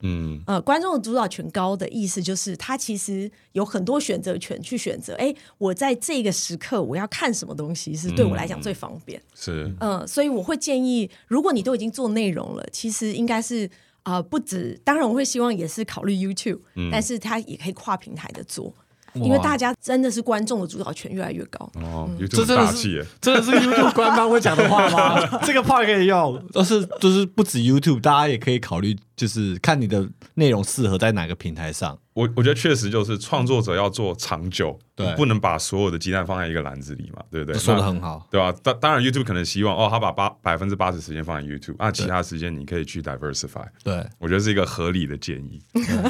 [0.00, 5.14] 嗯，呃，观众的主导权高的意思就是，他其实有很多选择权去选择。
[5.16, 9.20] 哎，我在这个时刻我要看什么东西是对我来讲最方便。
[9.34, 13.70] 是嗯、所以我会建议，如果你都已经做内容了，其实应该是
[14.06, 16.60] 啊、呃不止，当然我会希望也是考虑 YouTube，、
[16.92, 18.72] 但是它也可以跨平台的做，
[19.14, 21.68] 因为大家真的是观众的主导权越来越高。
[21.82, 25.18] 哦这真的是真的是 YouTube 官方会讲的话吗？
[25.44, 31.98] 这个 part 可以用，但是就是不止 YouTube，大家也可以考虑，就是看你的内容适合在哪个平台上。
[32.12, 35.14] 我我觉得确实就是创作者要做长久，对。
[35.16, 37.60] 不能把所有的鸡蛋放在一个篮子里嘛，对不对？
[37.60, 43.66] 说的很好，对吧、当当然，YouTube 可能希望哦，他把八百分之八十时间放在 YouTube，那其他时间你可以去 diversify。
[43.84, 45.62] 对，我觉得是一个合理的建议。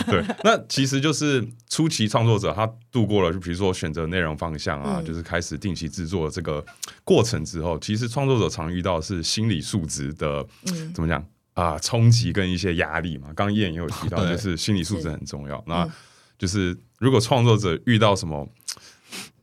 [0.06, 5.04] 对，那其实就是初期创作者他度过了，就比如说选择内容方向啊，嗯。
[5.04, 6.64] 就是开始定期制作这个
[7.02, 10.92] 过程之后，其实创作者常遇到的是心理素质的、嗯。
[10.94, 11.24] 怎么讲
[11.56, 13.26] 啊、冲击跟一些压力嘛。
[13.34, 15.60] 刚刚燕也有提到，就是心理素质很重要。
[15.66, 15.90] 那嗯
[16.38, 18.48] 就是如果创作者遇到什么。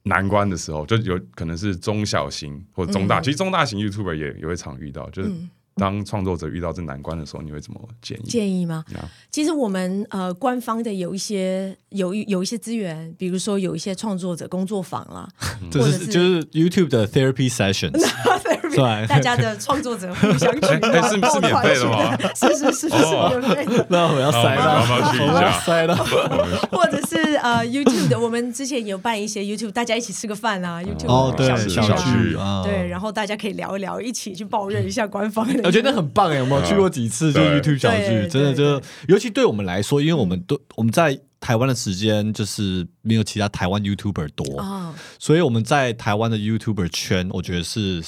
[0.06, 5.10] 难关的时候，就有可能是中小型或中大，嗯其实中大型 YouTuber 也也会常遇到。
[5.12, 8.24] 就是嗯当创作者遇到这难关的时候，你会怎么建议？
[8.30, 8.84] 建议吗？
[8.94, 15.26] 呀其实我们呃官方的有一些有一有一些资源，比如说有一些创作者工作坊啦，
[15.72, 17.98] 这或者是是就是 YouTube 的 therapy sessions，
[18.76, 22.18] 对 大家的创作者互相取哎是是抱免费的吗？
[22.36, 22.96] 是是是是
[23.30, 23.86] 免费的。
[23.90, 25.96] 那我要塞到，那我们要塞到，
[26.72, 35.62] 或者是呃 YouTube 的，我们之前有办一些 YouTube，大家一起吃个饭啊，YouTube 哦，对，小聚啊小剧啊，对，然后大家可以聊一聊，一起去抱怨一下官方的。
[35.64, 37.32] 我觉得很棒哎，有没有去过几次？
[37.34, 48.02] 就是 YouTube 小聚，真的就，尤其对我们来说，因为我们都我们在台湾的时间就是没有其他台湾 YouTuber 多，啊，所以我们在台湾的 YouTuber 圈，我觉得是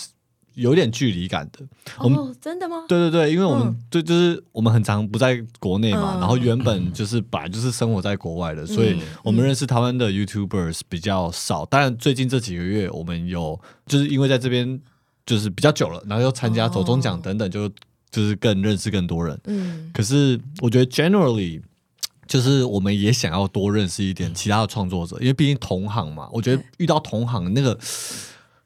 [0.56, 1.60] 有点距离感的。
[2.00, 2.84] 我们哦，真的吗？
[2.88, 11.65] 对对对，因为我们嗯对就是我们很常不在国内嘛，嗯然后原本就是本来就是生活在国外的，所以我们认识台湾的 YouTubers 比较少。
[11.65, 14.80] 当然最近这几个月，我们有就是因为在这边
[15.26, 17.70] 就是比较久了，然后又参加走中奖等等，就
[18.10, 19.39] 就是更认识更多人。
[19.46, 21.62] 嗯，可是我觉得 generally。
[22.28, 26.28] 就是我们也想要多认识一点其他的创作者，因为毕竟同行嘛。
[26.32, 27.78] 我觉得遇到同行那个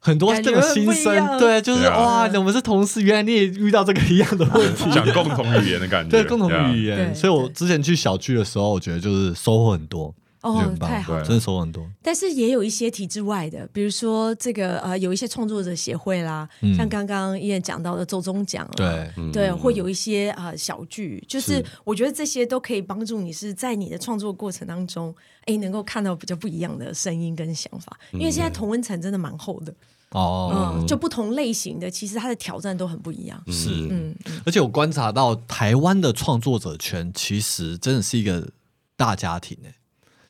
[0.00, 1.98] 很多这个心声，对，就是啊。
[1.98, 7.14] 哇，我们是同事，原来你也遇到这个一样的问题，讲共同语言的感觉， 对共同语言。
[7.14, 11.22] 所以我之前去小聚的时候，我觉得就是收获很多，哦太好了。
[11.24, 11.86] 真的收很多。
[12.02, 27.98] 但是也有一些体制外的，比如说这个呃，有一些创作者协会啦，嗯像刚刚伊也讲到的周中奖，对，嗯对，会有一些啊、呃小剧，就是是我觉得这些都可以帮助你是在你的创作过程当中，哎，能够看到比较不一样的声音跟想法。
[28.12, 29.74] 因为现在同温层真的蛮厚的，
[30.10, 33.42] 哦，嗯，就不同类型的，其实它的挑战都很不一样。
[33.48, 33.68] 是。
[33.90, 38.48] 嗯，嗯而且我观察到台湾的创作者圈，其实真的是一个
[38.96, 39.74] 大家庭诶。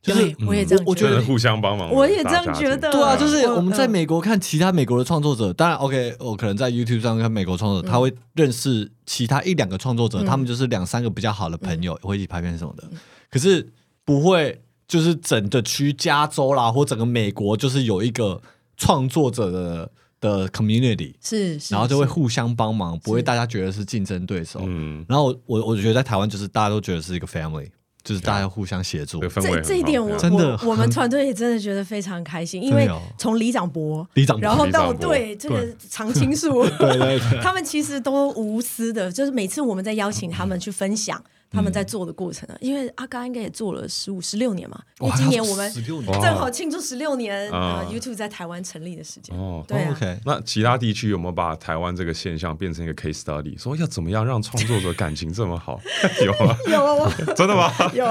[0.02, 0.84] 就是我也这样觉得。
[0.84, 3.90] 我我觉得互相帮忙，我也这样觉得对啊，就是嗯我们在嗯。
[3.90, 10.26] 美国看其他美国的创作者，当然 OK，我可能在 YouTube 上看美国创作者，他会认识其他一两个创作者，嗯。
[10.26, 12.84] 他们就是两三个比较好的朋友，会一起拍片什么的。
[13.30, 13.68] 可是
[14.04, 18.40] 不会就是整个区加州啦，或整个美国，就是有一个
[18.76, 24.60] 创作者的的 community，是，是是然后就会互相帮忙，不会大家觉得是竞争对手。
[24.64, 27.68] 嗯，然后我我我觉得在台湾就是大家都觉得是一个 family，
[28.02, 29.60] 就是大家互相协助这。
[29.60, 47.84] 这一点我，真的我我们团队也真的觉得非常开心，因为从李长博，李长伯然后到对这个常青树， 对对对， 他们其实都无私的，就是每次我们在邀请他们去分享他们在做的过程啊，因为阿刚应该也做了十五、十六年嘛，因为今年我们正好庆祝十六年啊。
[47.84, 49.36] 呃 YouTube 在台湾成立的时间。
[49.36, 49.64] 哦。
[49.66, 49.90] 对啊。
[49.90, 55.80] OK，那其他地区有没有把台湾这个现象变成一个 case study，说要怎么样让创作者感情这么好？
[56.24, 56.56] 有啊？
[56.68, 57.72] 有 真的吗？
[57.92, 58.04] 有。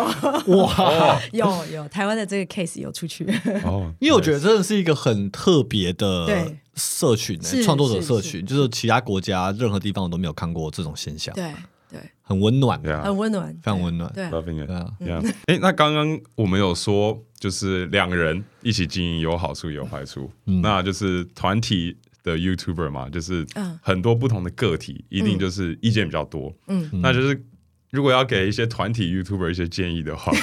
[0.58, 1.21] 哇！
[1.32, 3.25] 有有，台湾的这个 case 有出去，
[3.63, 6.58] 哦， 因为我觉得真的是一个很特别的对。
[6.75, 11.54] 社群、创作者社群，就是其他国家任何地方我都没有看过这种现象，对
[11.91, 13.04] 对，很温暖，对啊。
[13.04, 14.12] 很温暖，非常温暖。
[14.13, 14.71] 对，，loving 对 it。
[14.71, 26.55] 啊，Yeah，哎，那刚刚我们有说，就是两个人一起经营有好处也有坏处，那就是团体的 YouTuber 嘛，就是嗯很多不同的个体，一定就是意见比较多。
[26.68, 27.43] 嗯，那就是
[27.91, 30.39] 如果要给一些团体 YouTuber 一些建议的话，你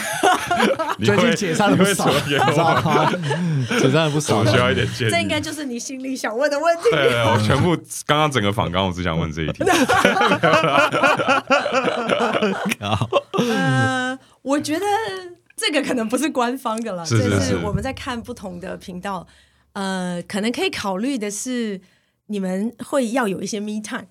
[1.04, 2.08] 最近解散的不少？
[2.20, 4.46] 解散了不少我。
[4.46, 5.10] 需要一点建议。
[5.10, 6.82] 这应该就是你心里想问的问题。
[6.90, 7.76] 对对对，我全部
[8.06, 9.64] 刚刚整个访刚，我只想问这一题。
[13.38, 14.86] 呃，我觉得
[15.56, 19.26] 这个可能不是官方的了，是是是这是我们在看不同的频道，
[19.72, 21.80] 呃，可能可以考虑的是，
[22.28, 24.06] 你们会要有一些 me time，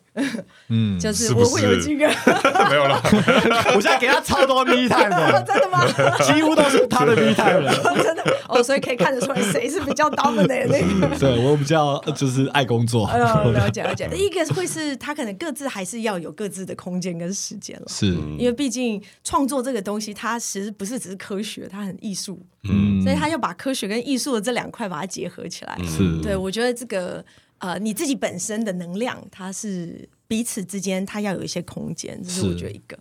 [0.70, 1.84] 嗯，就是我会有是？
[1.84, 2.08] 几个，
[2.70, 3.02] 没有了，
[3.76, 5.86] 我现在给他超多 me time 的， 真的吗？
[6.24, 7.74] 几乎都是他的 me time 了。
[8.02, 8.24] 真的？
[8.48, 11.20] 哦，所以可以看得出来谁是比较 dominant 的那个。
[11.20, 14.10] 对我比较呃就是爱工作，呃，了解了解。
[14.16, 18.08] 一个会是他可能各自还是要有各自的空间跟时间了，是。
[18.38, 22.40] 因为毕竟创作这个东西，它其实不是只是科学，它很艺术，
[22.70, 23.02] 嗯。
[23.04, 25.78] 所以他要把科学跟艺术的这两块把它结合起来。
[25.86, 26.22] 是。
[26.22, 27.24] 对，我觉得这个
[27.66, 32.96] 呃，你自己本身的能量，它是彼此之间，它要有一些空间，这是是我觉得一个。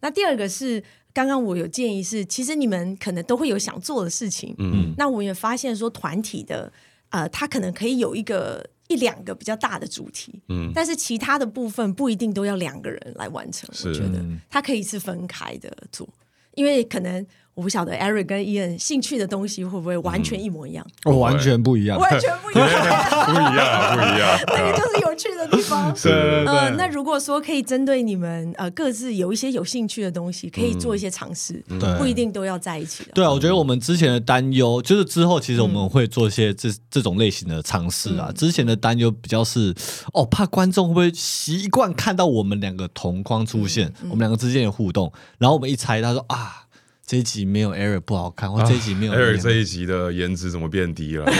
[0.00, 6.72] 那第二个是，刚刚我有建议是，其实你们可能都会有想做的事情，嗯，那我也发现说，团体的
[7.10, 16.08] 呃，它可能可以有一个一两个比较大的主题，嗯，但是其他的部分不一定都要两个人来完成，我觉得它可以是分开的做，
[16.54, 17.26] 因为可能
[17.56, 21.98] 我不晓得 Eric 跟 Ian 兴趣的东西会不会完全一模一样，我完全不一样。
[21.98, 22.68] 完全不一样。
[23.24, 24.38] 不一样啊，不一样。
[24.46, 25.90] 这 个就是有趣的地方。
[25.96, 26.10] 是
[26.46, 33.12] 呃，那如果说可以针对你们呃各自有一些有兴趣的东西，可以做一些尝试，对不一定都要在一起的。
[33.14, 38.30] 对啊，我觉得我们之前的担忧，就是之后其实我们会做一些这这种类型的尝试啊。
[38.36, 39.74] 之前的担忧比较是
[40.12, 46.64] 哦，怕观众会不会习惯看到我们两个同框出现，我们两个之间的互动，然后我们一猜，他说啊。
[47.06, 51.24] 这一集没有 Eric 不好看，或这一集没有 Eric 这一集的颜值怎么变低了？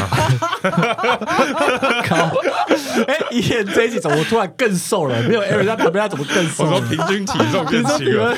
[2.06, 2.14] 靠，
[3.08, 5.20] 哎，一眼这一集怎么突然更瘦了？
[5.24, 6.70] 没有 Eric 在旁边，他怎么更瘦了？
[6.70, 8.30] 我说平均体重变轻了，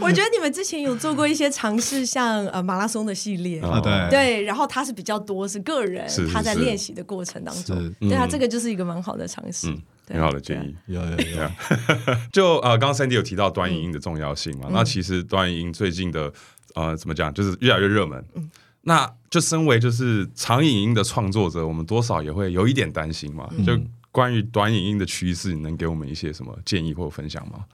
[0.00, 3.60] 我觉得你们之前有做过一些尝试，像呃马拉松的系列。
[3.60, 4.08] 啊，对。
[4.08, 7.78] 对，然后他是比较多是个人是是他在是练习的过程当中。
[7.78, 9.66] 是，对啊，这个就是一个蛮好的尝试
[10.08, 10.74] 很好的建议。
[10.86, 11.50] 有有有，
[12.32, 14.68] 就呃，刚刚 Sandy 有提到短影音的重要性嗯嘛？
[14.72, 16.32] 那其实短影音最近的
[16.74, 18.24] 呃，怎么讲，就是越来越热门。
[18.34, 18.50] 嗯
[18.86, 23.48] 那就身为就是长影音的创作者，我们多少也会有一点担心嘛。
[23.56, 23.72] 嗯就
[24.12, 27.64] 关于短影音的趋势，你能给我们一些什么建议或分享吗？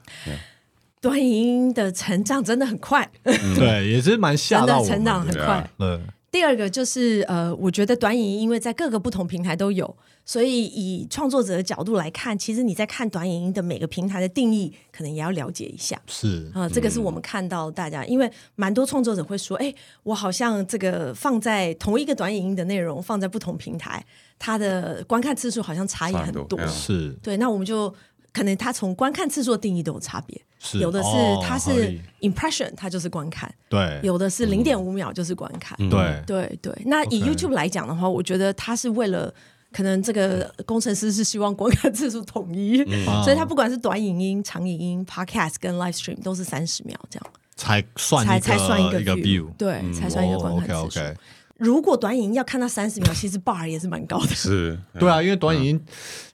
[1.01, 5.69] 短影音的成长真的很快，对， 也是蛮吓到我们成长很对啊快。
[5.77, 5.99] 对，
[6.31, 9.97] 第二个就是呃，我觉得短影音因为在各个不同平台都有，
[10.31, 16.01] 所以以创作者的角度来看，其实你在看短影音的每个平台的定义，可能也要了解一下。
[16.07, 24.01] 是啊、这个是我们看到大家，因为蛮多创作者会说，哎，我好像这个放在同一个短影音的内容放在不同平台，
[24.39, 26.65] 它的观看次数好像差异很多。
[26.65, 27.11] 是。
[27.21, 27.93] 对，那我们就
[28.31, 33.99] 可能它从观看次数的定义都有差别，是，有的是哦它是 impression，它就是观看；对。
[34.01, 35.77] 有的是零点五秒就是观看。
[35.89, 36.23] 对。
[36.25, 39.33] 对对，那以 YouTube 来讲的话，我觉得它是为了。
[39.71, 47.27] 可能这个工程师是希望观看次数统一，啊所以他不管是短影音、长影音、Podcast 跟 Live Stream 都是三十秒这样。
[47.55, 51.19] 才算才一个才算一个一个 view，对，才算一个观看 OK 次数。
[51.57, 54.29] 如果短影音要看到三十秒，其实 bar 也是蛮高的。
[54.33, 55.85] 是，对啊，因为短影音，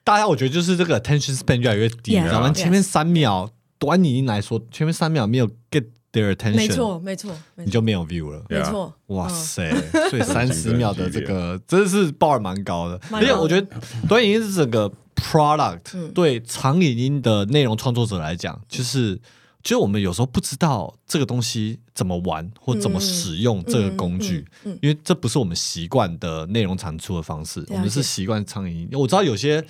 [0.02, 2.50] 大家我觉得就是这个 attention span 越来越低你知道吗？
[2.50, 8.42] 前面三秒短影音来说，前面三秒没有 get their attention，没，错，没错，你就没有 view 了。
[8.48, 8.92] 没错。
[9.08, 9.16] 嗯。
[9.16, 9.70] 哇塞！
[10.10, 13.66] 所以三十秒的这个真的是 bar 蛮高的，而且我觉得
[14.08, 19.16] 短影音是整个 product 对长影音的内容创作者来讲，就是
[19.62, 24.46] 其实我们有时候不知道这个东西怎么玩或怎么使用这个工具，
[24.80, 28.88] 因为这不是我们习惯的内容产出的方式，我们是习惯长影音。
[28.92, 29.62] 我知道有些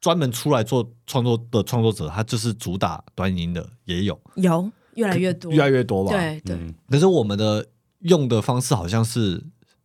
[0.00, 4.18] 专门出来做创作的创作者，他就是主打短影音的，也有。
[4.36, 6.10] 有越来越多，越来越多吧。
[6.12, 7.66] 对对，可是我们的
[8.00, 9.42] 用的方式好像是，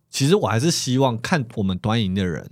[0.09, 2.49] 其实我还是希望看我们端影的人，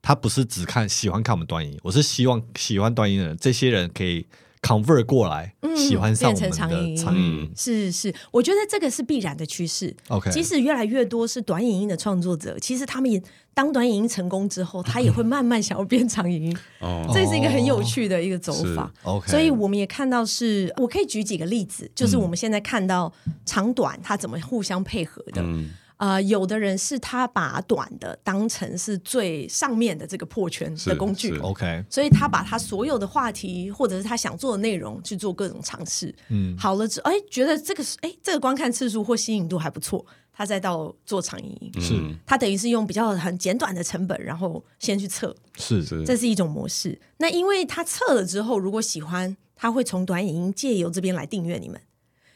[0.00, 4.26] 他不是只看喜欢看我们端影，我是希望喜欢端影的人，这些人可以
[4.60, 7.50] convert 过来，嗯喜欢上我们变成长的影长影。
[7.56, 9.94] 是是，我觉得这个是必然的趋势。
[10.08, 13.22] OK，即使越来越多是短影音的创作者，其实他们也
[13.54, 16.58] 当短影音成功之后，他也会慢慢想要变长影音。
[16.80, 18.92] 哦，这是一个很有趣的一个走法。
[19.02, 23.12] OK，所以我们也看到是，我可以举几个例子，就是我们现在看到
[23.44, 25.42] 长短它怎么互相配合的。
[25.42, 36.14] 嗯呃，有的人是他把短的当成是最上面的这个破圈的工具，OK，所以他把他所有的话题或者是他想做的内容去做各种尝试。
[36.28, 41.82] 嗯，好了之后，哎，觉得这个是哎这个观看次数或吸引度还不错，他再到做长影音。
[41.82, 41.94] 是
[42.24, 46.96] 他等于是用比较很简短的成本，然后先去测，是是这是一种模式。
[47.16, 51.80] 那因为他测了之后，如果喜欢，他会从短影音借由这边来订阅你们。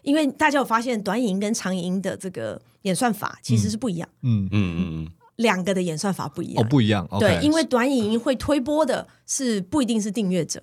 [0.02, 4.48] 因为大家有发现，短影音跟长影音的这个演算法其实是不一样，嗯。
[4.50, 6.62] 嗯嗯嗯，两个的演算法不一样。
[6.62, 10.62] 哦不一样对，因为短影音会推播的是不一定是订阅者，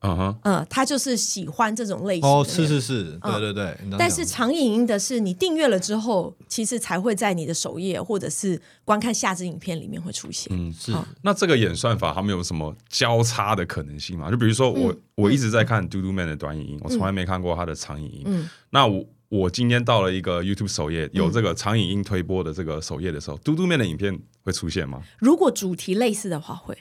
[0.00, 3.76] 嗯哼，嗯，他就是喜欢这种类型的哦，是是是，对嗯对对。
[3.98, 10.52] 但是长影音的是，你订阅了之后，其实才会在你的首页或者是观看下支影片里面会出现。
[10.56, 10.92] 嗯，是。
[11.22, 14.30] 那这个演算法他们有什么交叉的可能性吗？
[14.30, 18.22] 就比如说我、我一直在看嘟嘟 man 的短影音，我从来没看过他的长影音。
[18.24, 18.48] 嗯。
[18.70, 25.02] 那我我今天到了一个 YouTube 首页，有这个长影音推播的这个首页的时候，嘟嘟 man 的影片会出现吗？
[25.18, 26.76] 如果主题类似的话，会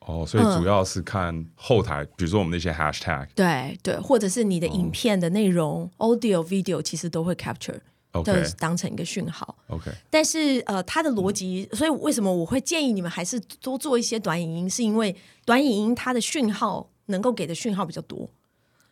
[0.00, 3.28] 哦，所以嗯主要是看后台，比如说我们那些 hashtag。
[3.36, 9.56] 对对，或者是你哦的影片的内容、audio、video，其实都会 capture，OK 的当成一个讯号。
[9.68, 15.14] OK，但是呃，它的逻辑，所以为什么我会建议你们还是多做一些短影音，是因为
[15.44, 18.28] 短影音它的讯号能够给的讯号比较多。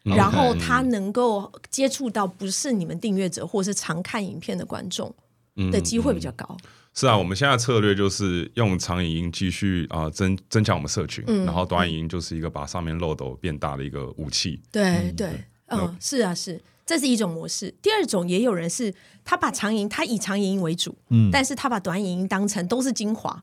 [0.04, 5.14] 嗯然后他能够接触到不是你们订阅者或是常看影片的观众
[5.56, 6.56] 嗯的机会比较高。
[6.92, 14.60] 是啊，我们现在策略就是用长影音继续啊、呃增增强我们社群，嗯然后短影音就是一个把上面漏斗变大的一个武器。
[14.70, 15.26] 对对，
[15.66, 17.74] 嗯嗯，是啊是，这是一种模式。
[17.82, 18.94] 第二种也有人是
[19.24, 23.42] 他把长影他以长影音为主，嗯但是他把短影音当成都是精华，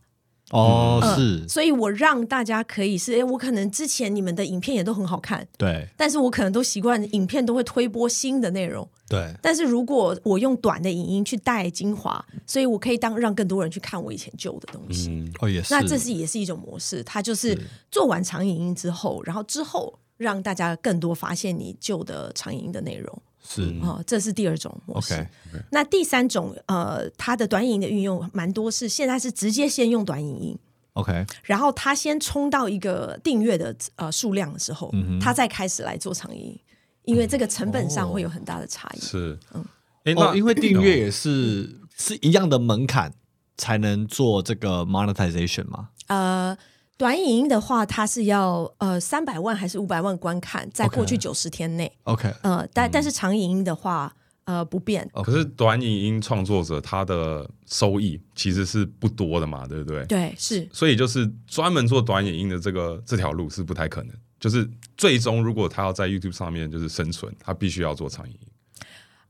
[0.51, 1.15] 哦，嗯。
[1.15, 5.87] 是，所以我让大家可以是，哎，我可能之前你们的影片也都很好看，对。
[5.97, 8.87] 但是我可能都习惯影片都会推播新的内容。
[9.09, 15.09] 对，但是如果我用短的影音去带精华，所以我可以当让更多人去看我以前旧的东西。
[15.09, 17.57] 嗯，哦也是，那这是也是一种模式，它就是。
[17.91, 23.21] 做完长影音之后，然后之后让大家更多发现你旧的长影音的内容。
[23.43, 23.63] 是。
[23.81, 25.13] 哦，这是第二种模式。
[25.13, 25.27] OK，
[25.71, 30.57] 那第三种，呃，它的短影音的运用蛮多，是现在是直接先用短影音
[30.93, 36.59] ，OK，然后它先冲到一个订阅的呃数量的时候，它再开始来做长影音，
[37.05, 38.99] 因为这个成本上会有很大的差异。
[38.99, 39.65] 是，嗯。
[40.03, 43.13] 哎、哦，因为订阅也是是一样的门槛
[43.55, 45.89] 才能做这个 monetization 吗。
[46.07, 46.57] 呃，
[47.01, 51.91] 短影音的话，它是要呃三百万还是五百万观看，在过去九十天内。
[52.03, 55.09] OK，呃，但、但是长影音的话，呃不变。
[55.23, 60.05] 可是短影音创作者他的收益其实是不多的嘛，对不对？
[60.05, 64.15] 对，是所以就是专门做短影音的这个这条路是不太可能。
[64.39, 68.47] 就是最终如果他要在 YouTube 上面就是生存，他必须要做长影音。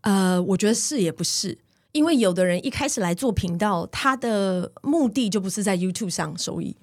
[0.01, 1.57] 呃，我觉得是也不是，
[1.93, 6.75] 因为有的人一开始来做频道，他的目的就不是在 YouTube 上收益，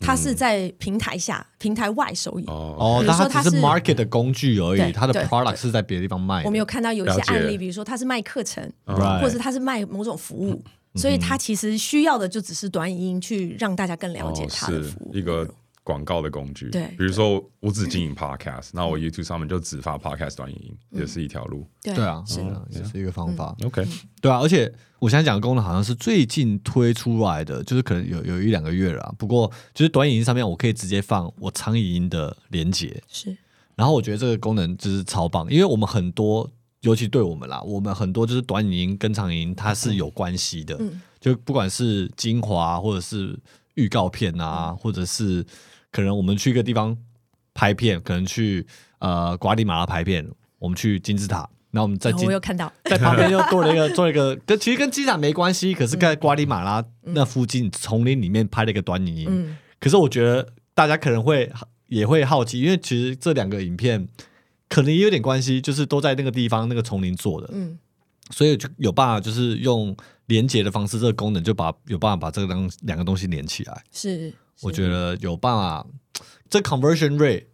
[0.00, 2.44] 他是在平台下、平台外收益。
[2.46, 6.42] 哦，哦，比如但它只是说它是 market 的工具而已，它的 product 是在别的地方卖。
[6.44, 10.62] 我们有看到有一些案例，比如说它是卖课程，或者是他是卖某种服务，
[10.96, 15.14] 所以它其实需要的就只是短语音去让大家更了解它的服务。
[15.14, 15.48] 一个
[15.84, 16.70] 广告的工具。
[16.70, 21.64] 对比如说我只经营 Podcast，那我 YouTube 上面就只发 Podcast 短影音，也是一条路。
[21.82, 23.54] 对对啊，是也是一个方法。
[23.62, 23.86] OK，
[24.20, 29.14] 对啊，而且我想讲的功能好像是最近推出来的，就是可能有有一两个月了啊。
[29.18, 33.36] 不过就是短影音上面，我可以直接放我长影音的连接，是。
[33.76, 41.02] 然后我觉得这个功能就是超棒，因为我们很多，尤其对我们啦，我们很多就是短影音跟长影音它是有关系的，嗯。
[41.20, 43.34] 就不管是精华或者是
[43.74, 44.76] 预告片啊，嗯。
[44.76, 45.44] 或者是
[45.90, 46.96] 可能我们去一个地方
[47.52, 48.66] 拍片，可能去
[48.98, 59.56] 呃瓜地马拉拍片，我们去金字塔，然后我们在金我有看到， 在旁边又多了一个做了一个 跟其实跟金字塔没关系，可是在瓜地马拉那附近丛林里面拍了一个短影音，嗯。
[59.78, 61.52] 可是我觉得大家可能会
[61.88, 64.08] 也会好奇，因为其实这两个影片
[64.68, 67.78] 可能也有点关系，就是都在那个地方那个丛林做的，嗯
[68.30, 69.96] 所以就有办法就是用
[70.26, 73.84] 连接的方式，这个功能就把有办法把这个两两个东西连起来。
[73.92, 75.86] 是，我觉得有办法，
[76.48, 77.44] 这 conversion rate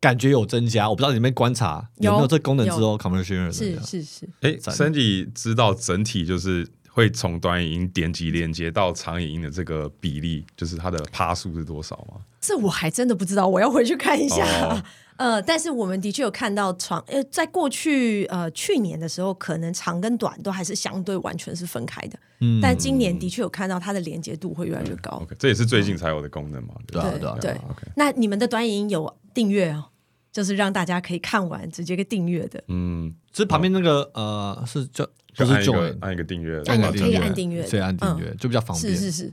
[0.00, 0.88] 感觉有增加。
[0.90, 3.82] 我不知道你们观察有没有有这功能之后 conversion rate 增是加。
[3.82, 12.20] 是是，哎，Sandy 知道整体就是会从短影音点击连接到长影音的这个比例，就是它的趴数是多少吗？
[12.40, 14.44] 这我还真的不知道，我要回去看一下。
[14.68, 14.82] 哦
[15.18, 25.18] 呃，但是我们的确有看到长，呃，在过去呃去年的时候，可能长跟短都还是相对完全是分开的，嗯但今年的确有看到它的连接度会越来越高。
[25.22, 26.74] OK，这也是最近才有的功能嘛？
[26.86, 29.84] 对不对啊对，OK，那你们的短影音有订阅哦，
[30.32, 35.06] 就是让大家可以看完直接个订阅的，嗯，这旁边那个呃是叫
[35.36, 38.94] 不就是按一 join 个按一个订阅，按可以按订阅的，所以按订阅就比较方便。
[38.94, 39.32] 是是是，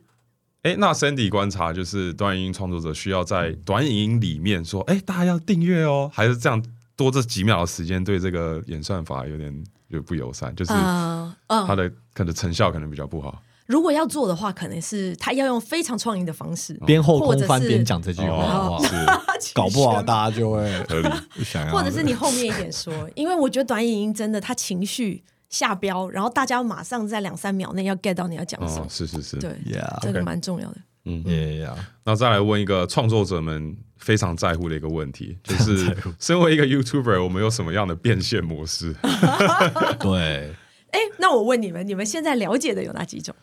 [0.63, 6.63] 哎，那 Sandy 观察就是短影音创作者需要在短影音里面说，哎，大家要订阅哦，还是这样
[6.95, 13.41] 多这几秒的时间对这个演算法有点有不友善，就是呃嗯，它的可能成效可能比较不好。
[13.65, 18.83] 如果要做的话，可能是他要用非常创意的方式，边后空翻边讲这句话，好不好？
[18.83, 18.95] 是。
[19.53, 21.09] 搞不好大家就会合理。
[21.45, 30.77] 想要，或者是你后面一点说，因为我觉得短影音真的，他情绪下标，然后大家马上在两三秒内要 get 到你要讲什么，，哦是是是，对 Yeah，这个蛮重要的。
[31.05, 31.23] 嗯。
[31.25, 38.95] 也呀，那再来问一个创作者们非常在乎的一个问题， 就是身为一个 YouTuber，我们有什么样的变现模式？
[39.99, 40.53] 对，
[40.91, 43.35] 哎，那我问你们，你们现在了解的有哪几种？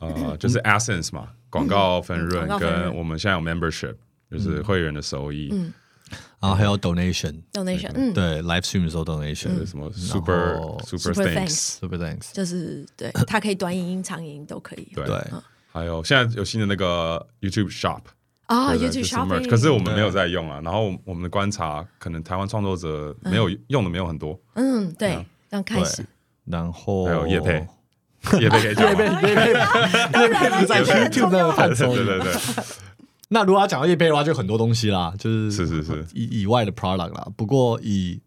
[0.00, 2.82] 呃，就是 Essence 嘛，广告分嗯润广告分润。
[2.90, 3.94] 跟我们现在有 Membership，
[4.30, 5.48] 就是会员的收益，
[6.40, 14.88] 然后还有 donation，donation，嗯，对，live stream 的时候 donation，就是什么 Super Super Super Thanks，Thanks，super thanks，就是对， 它可以短影音、长影音都可以。
[14.94, 15.04] 对。
[15.06, 15.16] 对，
[15.72, 18.00] 还有现在有新的那个 YouTube Shop。
[18.46, 20.60] 啊，YouTube Shopping，merch，可是我们没有在用啊。
[20.62, 26.04] 然后我们的观察，可能台湾创作者没有用的没有很多，嗯，对，刚开始，
[26.44, 27.66] 然后还有叶配，
[28.38, 29.22] 叶配可以讲吗？
[29.22, 29.54] 叶配
[30.12, 32.04] 当然了，不在 YouTube 重要那个范畴里。
[32.04, 32.32] 对对对，
[33.28, 37.28] 那如果要讲到叶配的话，就很多东西啦，就是是是是以以外的 product 啦。
[37.36, 38.20] 不过以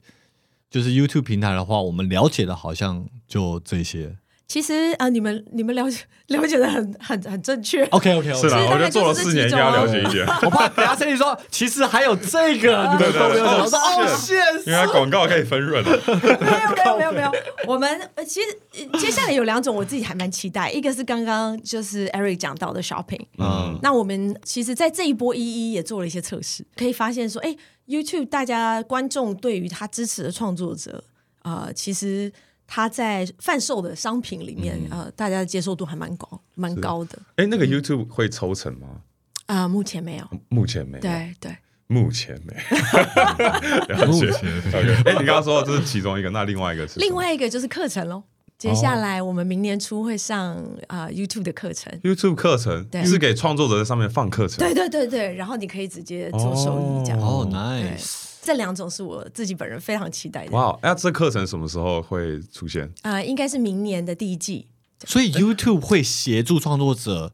[0.69, 4.17] 就是 YouTube 平台的话，我们了解的好像就这些。
[4.47, 7.83] 其实啊，你们你们了解了解的很很很正确。
[7.87, 13.77] OK OK 是啦，我觉得做了就是四年，应该要了解一点， 我怕等下 c 里说，其实还有这个，你们都没有想到。
[13.77, 15.91] 哦，现因为它广告可以分润的。
[16.07, 17.31] 没有没有没有没有，
[17.67, 18.47] 我们呃其实
[18.91, 20.71] 呃接下来有两种，我自己还蛮期待。
[20.71, 27.53] 一个是刚刚就是 Eric 讲到的 shopping，嗯那我们其实，在这一波一一也做了一些测试，可以发现说，哎
[27.85, 31.03] ，YouTube 大家观众对于他支持的创作者，
[31.43, 32.31] 呃，其实
[32.67, 37.17] 他在贩售的商品里面，呃，大家的接受度还蛮高，蛮高的。
[37.37, 38.87] 哎，那个 YouTube 会抽成吗？
[39.45, 40.27] 啊、目前没有。
[40.49, 41.57] 目前没有，对对，
[41.87, 42.77] 目前没有。
[43.95, 44.29] 了解。
[44.29, 48.21] OK，哎，你刚刚说这是其中一个，那另外一个是什么另外一个就是课程喽。
[48.57, 50.57] 接下来我们明年初会上
[50.87, 51.93] 啊、YouTube 的课程。
[52.03, 57.19] YouTube 课程对是给创作者在上面放课程，对对对对，然后你可以直接做收益这样。
[57.21, 58.26] 哦对，nice。
[58.47, 60.51] 这两种是我自己本人非常期待的。
[60.51, 62.89] 哇，那这课程什么时候会出现？
[63.01, 64.67] 啊、应该是明年的第一季。
[65.05, 67.33] 所以 YouTube 会协助创作者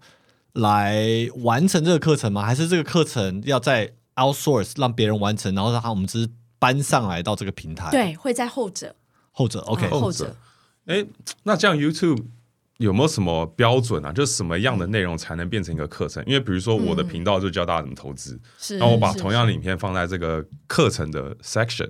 [0.54, 2.44] 来完成这个课程吗？
[2.44, 8.96] 还是这个课程要在 outsource 让别人完成，然后让他我们只是搬上来到这个平台？，对，会在后者。
[9.32, 10.36] 后者 OK，、啊后者。
[10.88, 11.06] 哎，
[11.44, 12.24] 那这样 YouTube
[12.84, 14.12] 有没有什么标准啊？
[14.12, 16.24] 就是什么样的内容才能变成一个课程？
[16.28, 18.78] 因为比如说我的频道就教大家怎么投资，是。
[18.78, 21.90] 那我把同样的影片放在这个课程的 section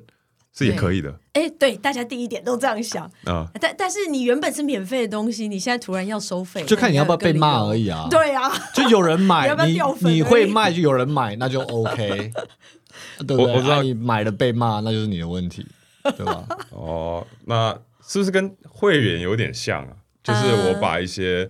[0.56, 3.50] 是也可以的哎，对，大家第一点都这样想，啊。
[3.60, 7.90] 但但是你原本是免费的东西，你现在突然要收费，就看你要不要被骂而已。
[7.90, 12.32] 啊。，对啊，就有人买 你要不要你掉粉你会卖就有人买，那就 OK，
[13.26, 13.46] 对不对？
[13.46, 15.66] 我我知道啊你买了被骂，那就是你的问题，
[16.04, 16.46] 对吧？
[16.70, 17.76] 哦，那
[18.06, 19.94] 是不是跟会员有点像啊？
[20.24, 21.50] 就是我把一些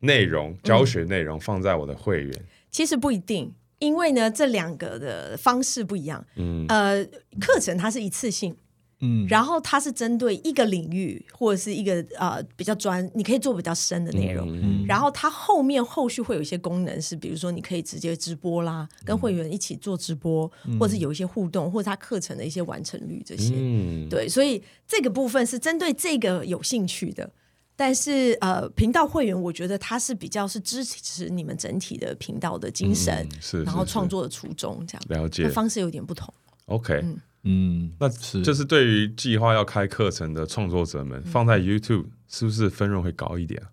[0.00, 2.32] 内容、教学内容放在我的会员，
[2.70, 6.24] 其实不一定，因为呢，这两个的方式不一样。
[6.36, 7.04] 嗯，呃，
[7.40, 8.54] 课程它是一次性，
[9.00, 14.46] 嗯，然后它是针对一个领域或者是一个呃比较专，你可以做比较深的内容。
[14.48, 20.46] 嗯然后它后面后续会有一些功能，是比如说你可以直接直播啦，跟会员一起做直播，
[20.78, 23.54] 或者是有一些互动，或者它课程的一些完成率这些。
[23.56, 27.30] 嗯，对，所以这个部分是针对这个有兴趣的。
[27.76, 36.32] 但是呃，频道会员我觉得他是比较是支持你们整体的频道的精神，嗯是然后是创作的初衷这样，了解那方式有点不同。
[36.66, 37.04] OK，
[37.42, 43.68] 嗯，那是就是对于计划要开课程的创作者们，放在 YouTube 是不是分润会高一点啊？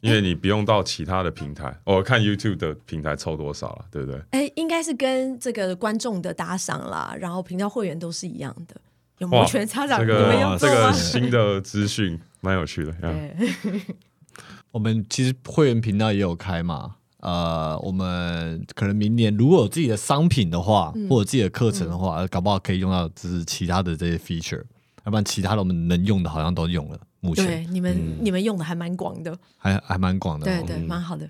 [0.00, 4.20] 因为你不用到其他的平台，我看 YouTube 的平台抽多少了，对不对？
[4.32, 8.78] 哎，应该是跟这个观众的打赏啦，然后频道会员都是一样的。
[9.18, 10.92] 有摩哇，拳擦掌，这个这个？
[10.92, 12.94] 新的资讯蛮有趣的。
[13.02, 13.80] 嗯对，
[14.70, 16.96] 我们其实会员频道也有开嘛。
[17.20, 24.62] 呃，我们可能明年如果有自己的商品的话，嗯或者自己的课程的话，搞不好可以用到就是其他的这些 feature，
[25.04, 30.64] 要不然其他的我们能用的好像都用了，目前对，你们、你们用的还蛮广的，还还蛮广的、哦。
[30.66, 31.26] 对对，蛮好的。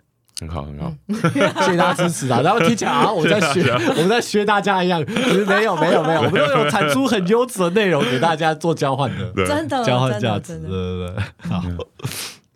[0.47, 0.93] 很好，很好。
[1.65, 2.41] 谢谢大家支持啊！
[2.41, 5.05] 然后听起来好像我在学，我们在学大家一样，
[5.47, 9.33] 没有没有没有，我们都有产出很优质的内容给大家做交换的。
[9.47, 11.51] 真的，交换价值，对对对。
[11.51, 11.63] 好，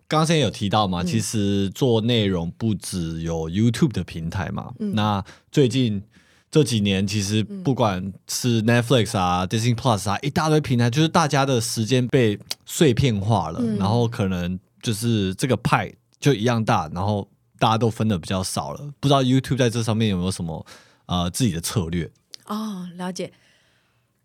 [0.07, 6.03] 刚刚现在有提到嘛，其实做内容不只有 YouTube 的平台嘛，那最近。
[6.51, 17.29] 这几年其实不管是 Netflix 啊、Disney Plus 啊，一大堆平台，就是大家的时间被碎片化了，然后可能就是这个派就一样大，然后
[17.59, 18.93] 大家都分的比较少了。
[19.01, 20.65] 不知道 YouTube 在这上面有没有什么
[21.07, 22.11] 呃自己的策略？
[22.47, 23.33] 哦，了解。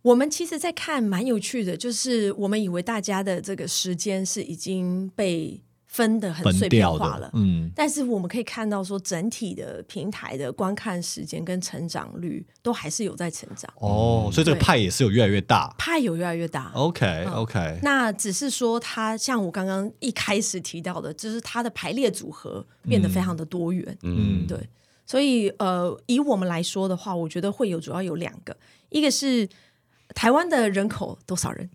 [0.04, 5.62] 我们其实，在看蛮有趣的，就是我们以为大家的这个时间是已经被
[5.94, 15.72] 分的很碎片化了，，嗯，但是我们可以看到说，整体的平台的观看时间跟成长率都还是有在成长，哦，所以这个派也是有越来越大。
[15.78, 16.72] 派有越来越大。
[16.74, 23.96] OK OK，那只是说，它像我刚刚一开始提到的，就是它的排列组合变得非常的多元。
[24.02, 24.48] 嗯。
[24.48, 24.58] 对，
[25.06, 28.58] 所以呃，以我们来说的话，我觉得会有主要有两个，
[28.89, 29.48] 一个是
[30.16, 31.70] 台湾的人口多少人？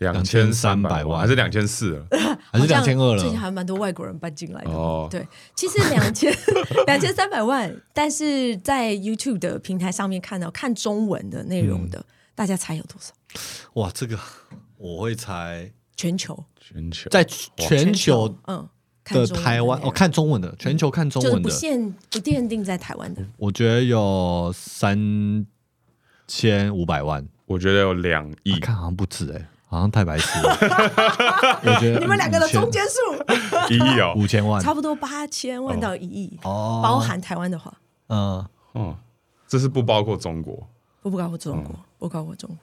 [0.00, 1.20] 两千三百2300万。
[1.20, 2.06] 还是两千四了？
[2.52, 3.18] 还是两千二了？
[3.18, 3.40] 最近了？
[3.40, 4.70] 还蛮多外国人搬进来的。
[4.70, 5.08] 哦。
[5.10, 6.30] 对，其实两千
[6.86, 13.12] 两千三百万，但是在 YouTube 的平台上面看到看中文的内容的，大家猜有多少？
[13.74, 14.18] 哇，这个
[14.76, 16.44] 我会猜，全球。
[16.58, 17.10] 全球。
[17.10, 18.68] 在全球嗯，
[19.02, 25.44] 看的台湾哦，看中文的，全球看中就是文的，不限不限定在台湾的，我觉得有三
[26.28, 28.52] 千五百万，我觉得有两亿。
[28.54, 30.50] 啊，看好像不止哎，好像太白痴了。
[31.62, 33.70] 我觉得你们两个的中间数。
[33.72, 36.80] 一亿哦， 五千万，差不多八千万到一亿，哦。
[36.82, 37.72] 包含台湾的话，
[38.08, 38.44] 嗯，
[38.74, 38.96] 嗯，
[39.46, 40.68] 这是不包括中国。
[41.00, 41.62] 不不包括中嗯。
[41.62, 42.58] 国，不包括中国。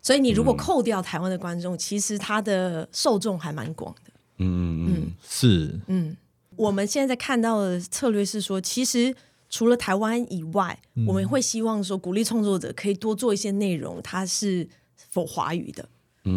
[0.00, 4.12] 所以你如果扣掉台湾的观众，其实他的受众还蛮广的。
[4.38, 5.78] 嗯嗯嗯，是。
[5.88, 6.16] 嗯，
[6.56, 9.14] 我们现在看到的策略是说，其实
[9.50, 11.04] 除了台湾以外，嗯。
[11.06, 14.66] 我们会希望说鼓励创作者可以多做一些内容，它是
[15.10, 15.86] 否华语的。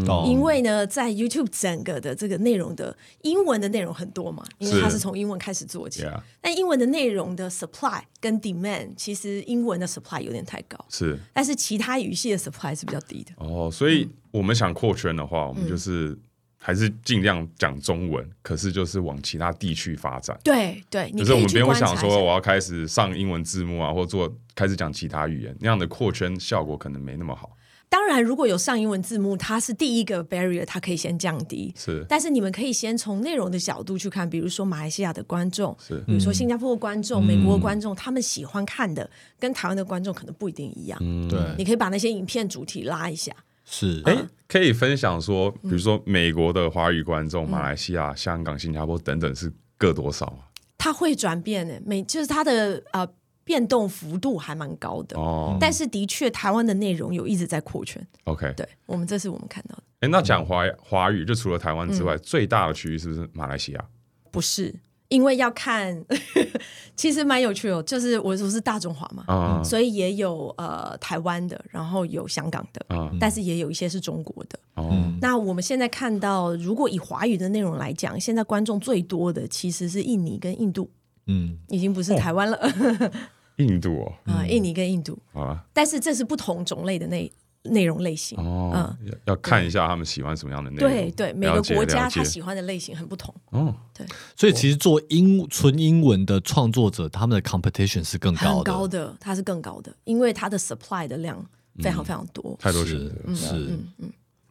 [0.07, 0.25] 哦。
[0.27, 6.03] 因为呢，在 YouTube 整个的这个内容的英文的内容很多嘛，因为它是从英文开始做起。
[6.03, 11.17] Yeah 但英文的内容的 supply 跟 demand，其实英文的 supply 有点太高，是。
[11.33, 13.31] 但是其他语系的 supply 是比较低的。
[13.37, 14.11] 哦，所以嗯。
[14.31, 16.17] 我们想扩圈的话，我们就是
[16.57, 20.39] 还是尽量讲中文，可是就是往其他地区发展。
[20.41, 27.57] 对对，你就是我们不用想说我要开始上英文字幕啊，或做开始讲其他语言，那样的扩圈效果可能没那么好。
[27.91, 31.73] 当然，如果有上英文字幕，它是第一个 barrier，它可以先降低。
[31.77, 32.05] 是。
[32.07, 36.01] 但是你们可以先从内容的角度去看，比如说马来西亚的观众，是。
[36.07, 40.97] 比如说新加坡的观众、美国的观众，他们喜欢看的跟台湾的观众可能不一定一样。
[41.27, 43.35] 对，你可以把那些影片主题拉一下。
[43.65, 44.01] 是。
[44.05, 44.17] 哎、
[44.47, 45.69] 可以分享说，嗯。
[45.69, 50.47] 比如说美国的华语观众、马来西亚、香港、新加坡等等是各多少啊？
[50.77, 53.05] 它会转变的，每就是它的呃
[53.43, 55.17] 变动幅度还蛮高的。
[55.19, 58.05] 哦但是的确，台湾的内容有一直在扩圈。
[58.25, 63.85] ，OK，对我们，这是我们看到的，哎、那讲华华语，就除了台湾嗯之外，最大的区域是不是马来西亚？
[64.31, 64.73] 不是
[65.09, 66.03] 因为要看，
[66.95, 67.83] 其实蛮有趣哦。
[67.83, 74.57] 就是我我是大中华嘛，啊所以也有呃台湾的，然后有香港的，啊但是也有一些是中国的。
[74.75, 74.89] 哦，
[75.21, 80.89] 那我们现在看到，如果以华语的内容来讲，现在观众最多的其实是印尼跟印度，
[81.27, 82.59] 嗯，已经不是台湾了。
[83.57, 87.31] 印度哦，啊、印尼跟印度，好了，但是这是不同种类的内
[87.63, 88.35] 内容类型。
[88.39, 88.97] 哦，嗯。
[89.05, 90.89] 要要看一下他们喜欢什么样的内容。
[90.89, 93.33] 对对，每个国家他喜欢的类型很不同。
[93.51, 94.07] 哦，对。
[94.35, 101.45] 所以其实做英纯英文的创作者，他们的 competition 是更高很的，高的，它是更高的，因为它的 supply 的量
[101.83, 102.57] 非常非常多。
[102.59, 103.35] 太多选是嗯。
[103.35, 103.77] 是，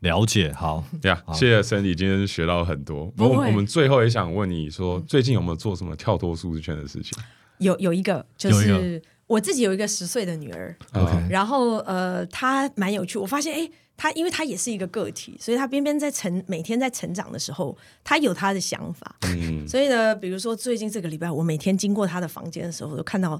[0.01, 3.13] 了解，好，呀谢谢 Sandy，今天学到很多。
[3.19, 7.19] 我我们最后也想问你说，最近有没有做什么跳脱舒适圈的事情？
[7.59, 13.71] 有有一个就是我自己有一个十岁的女儿 OK 然后呃，她蛮有趣，我发现哎。
[14.03, 19.15] 她因为她也是一个个体，所以她边边在成每天在成长的时候，她有她的想法。
[19.27, 23.39] 嗯，所以呢，比如说最近这个礼拜，我每天经过她的房间的时候，我都看到，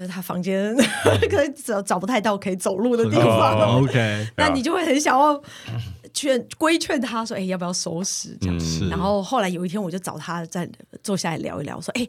[0.00, 0.74] 就是他房间
[1.28, 3.60] 可能找找不太到可以走路的地方。
[3.60, 5.38] 哦 OK，那你就会很想要
[6.14, 8.58] 劝规劝他说：“哎、要不要收拾？”这样。
[8.88, 10.66] 然后后来有一天，我就找他再
[11.02, 12.08] 坐下来聊一聊，说：“哎、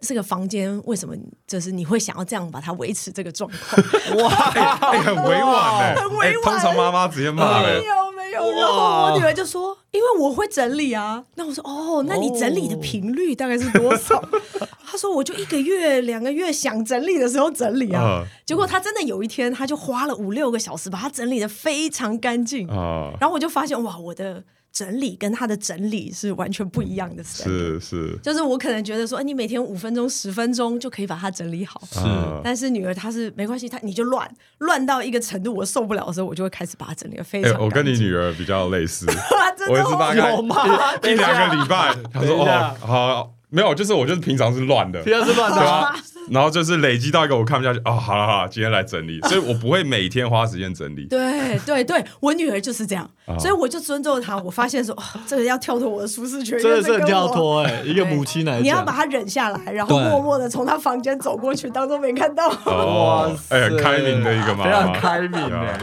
[0.00, 1.14] 这个房间为什么
[1.46, 3.80] 就是你会想要这样把它维持这个状况？”
[4.56, 7.84] 哎，很委婉呢，很委婉哎通常妈妈直接骂没嘞，
[8.32, 8.52] 有。
[8.52, 14.22] 然后我女儿就说：“因为我会整理啊。”那我说：“哦，那你整理的频率大概是多少？”
[14.84, 18.22] 她说：“我就一个月、两个月想整理的时候整理啊。
[18.22, 22.66] 嗯结果她真的有一天，她就花了五六个小时把它整理的非常干净。
[22.68, 24.42] 啊，然后我就发现，哇，我的
[24.72, 27.22] 整理跟他的整理是完全不一样的。
[27.24, 31.82] 是是就是我可能觉得说，哎，你每天五分钟、十分钟就可以把它整理好。
[31.90, 32.00] 是
[32.44, 37.66] 但是女儿她是没关系，她你就乱乱到一个程度，我受不了的时候，我就会开始把它整理的非哎常干，净。
[37.66, 39.06] 我跟你女儿比较类似，
[39.58, 40.56] 真的我也是大概有吗
[41.02, 45.96] 一一两个礼拜， 她说哦好，没有，就是我就是平常是乱的，平常是乱对打，吧？
[46.30, 51.04] 然后就是累积到一个我看不下去，哦，好了好了，今天来整理， 所以我不会每天花时间整理。
[51.06, 54.36] 对对对，我女儿就是这样，哦所以我就尊重她。
[54.38, 62.48] 我发现说，哦，这个要跳脱我的舒适圈，真的是很跳脱哎，一个母亲来讲，你要把她忍下来，然后默默的从她房间走过去，当做没看到。
[62.66, 65.78] 哇，哎，很开明的一个妈非妈，常开明对啊。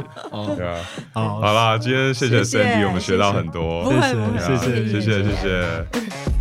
[0.55, 0.75] 对啊，
[1.13, 5.23] 好，好啦，今天谢谢谢谢 Sandy，我们学到很多，不会谢谢不会，谢谢。
[5.23, 6.36] 谢谢。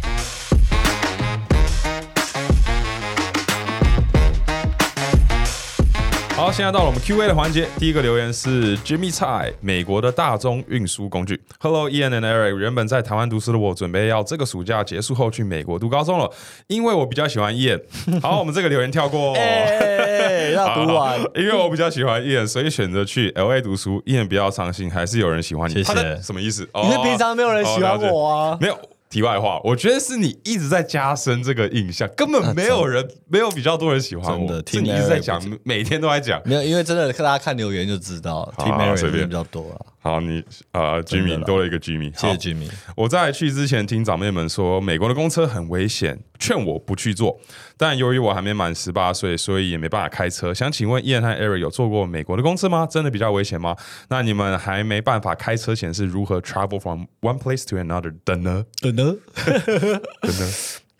[6.46, 7.66] 好，好，现在到了我们 Q&A 的环节。
[7.76, 11.42] 第一个留言是 Jimmy 蔡，美国的大宗运输工具。
[11.58, 16.30] Hello Ian and Eric，原本在台湾读书的我，准备要这个暑假结束后去美国读高中了，
[16.68, 17.80] 因为我比较喜欢 Ian。
[18.22, 19.34] 好，我们这个留言跳过。
[19.34, 24.00] 哎，要读完 好，因为我比较喜欢 Ian，所以选择去 LA 读书。
[24.06, 25.74] Ian 不要伤心，还是有人喜欢你。
[25.74, 26.62] 谢谢他什么意思？
[26.72, 28.78] 哦因为平常没有人喜欢我啊哦没有。
[29.08, 36.40] 题外话，我觉得是你一直在加深这个印象，根本没有人，没有比较多人喜欢我真的，是你一直在讲每天都在讲。
[36.44, 39.80] 没有，因为真的大家看留言就知道好，Team Mary 随便比较多啊。
[40.06, 40.40] 好，你
[40.70, 42.70] 呃真的 Jimmy 多了一个 Jimmy，谢谢好 Jimmy。
[42.94, 47.40] 我在去之前听长辈们说，美国的公车很危险，劝我不去坐。
[47.76, 50.54] 但由于我还没满十八岁，所以也没办法开车。
[50.54, 52.86] 想请问 Ian 和 Eric 有坐过美国的公车吗？
[52.88, 53.76] 真的比较危险吗？
[54.08, 58.64] 那你们还没办法开车前是如何 travel from one place to another 的呢？
[58.80, 60.52] 等 等，真的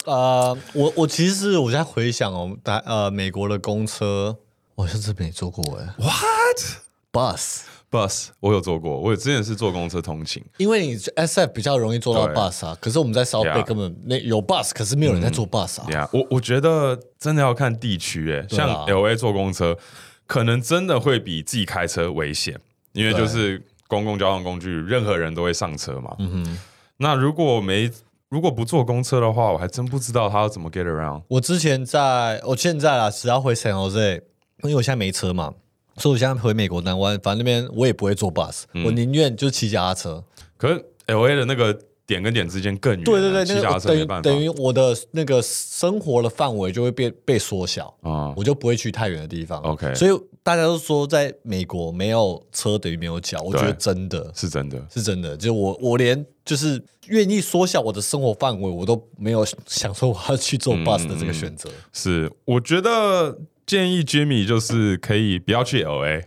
[0.07, 4.37] 呃，我我其实我在回想哦，大呃美国的公车，
[4.75, 5.95] 我好像是没坐过哎。
[5.99, 6.59] What
[7.13, 7.61] Bus，
[7.91, 8.29] bus？
[8.41, 10.45] 我有坐过，我之前是坐公车通勤。
[10.57, 15.91] 因为你 SF 比较容易坐到 bus 啊，可是我们在 South Bay 根本那有 bus，可是没有人在坐 bus 啊。
[15.91, 19.77] 呀、我我觉得真的要看地区，哎，像对啊 L A 坐公车，
[20.27, 22.59] 可能真的会比自己开车危险，
[22.93, 26.15] 因为就是公共交通工具，任何人都会上车嘛。
[26.19, 26.59] 嗯哼。
[26.99, 27.91] 那如果没
[28.29, 31.23] 如果不坐公车的话，我还真不知道他要怎么 get around。
[31.29, 34.17] 我之前在，我现在啊，只要回 San Jose，
[34.65, 35.55] 因为我现在没车嘛，
[35.99, 40.23] 所以我现在回美国南湾，反正那边我也不会坐 bus，、我嗯宁愿就骑脚踏车。
[40.57, 48.33] 可是 L A 的那个点跟点之间更远啊，对对对，骑脚踏那个等于车没办法等于我的那个生活的范围就会被被缩小，啊。
[48.37, 49.61] 我就不会去太远的地方。
[49.63, 61.69] OK 所以大家都说在美国没有车等于没有脚，我觉得真的是真的，是真的，就我我连就是愿意缩小我的生活范围，我都没有想说我要去坐嗯 bus 的这个选择。
[61.93, 63.37] 是我觉得
[63.67, 66.25] 建议 Jimmy 就是可以不要去 L A，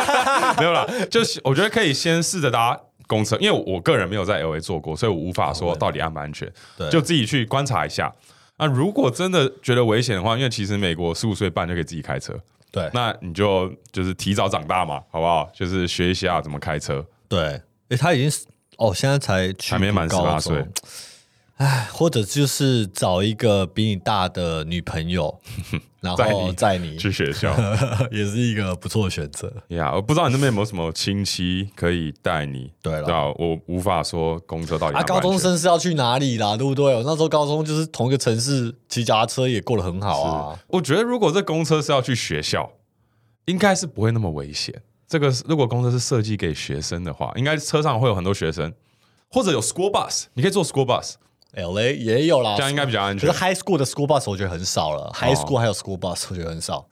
[0.58, 6.88] 没有啦，就是我觉得可以先试着搭公车，因为我个人没有在 L A 做过，所以我无法说到底安不安全，对。
[6.90, 8.12] 就自己去观察一下。
[8.56, 12.34] 那如果真的觉得危险的话，因为其实美国十五岁半就可以自己开车，
[12.72, 12.90] 对。
[12.92, 15.48] 那你就就是提早长大嘛，好不好？
[15.54, 17.04] 就是学一下怎么开车。
[17.28, 17.60] 对，
[17.90, 18.30] 诶，他已经
[18.78, 20.66] 哦，现在才去还没满读高18岁。
[21.58, 25.40] 哎，或者就是找一个比你大的女朋友，
[26.00, 27.52] 然后载你，去学校
[28.12, 29.52] 也是一个不错的选择。
[29.68, 32.72] 呀我不知道你那边有没有什么亲戚可以带你。
[32.80, 36.56] 对了对啊，我无法说公车到底啊，高中生是要去哪里啦？
[36.56, 36.94] 对不对？
[36.94, 40.58] 我那时候高中就是同一个城市，骑脚踏车也过得很好啊。
[40.68, 42.70] 我觉得如果这公车是要去学校，
[43.46, 44.82] 应该是不会那么危险。
[45.08, 48.72] 这个如果公车是设计给学生的话，应该车上会有很多学生，
[49.30, 51.14] 或者有 school bus，你可以坐 school bus，
[51.54, 53.44] L A 也有啦，这样应该比较安全可是。
[53.44, 56.86] high school 的 school bus 我觉得很少了、h i g h school 还有 school bus 我觉得很少。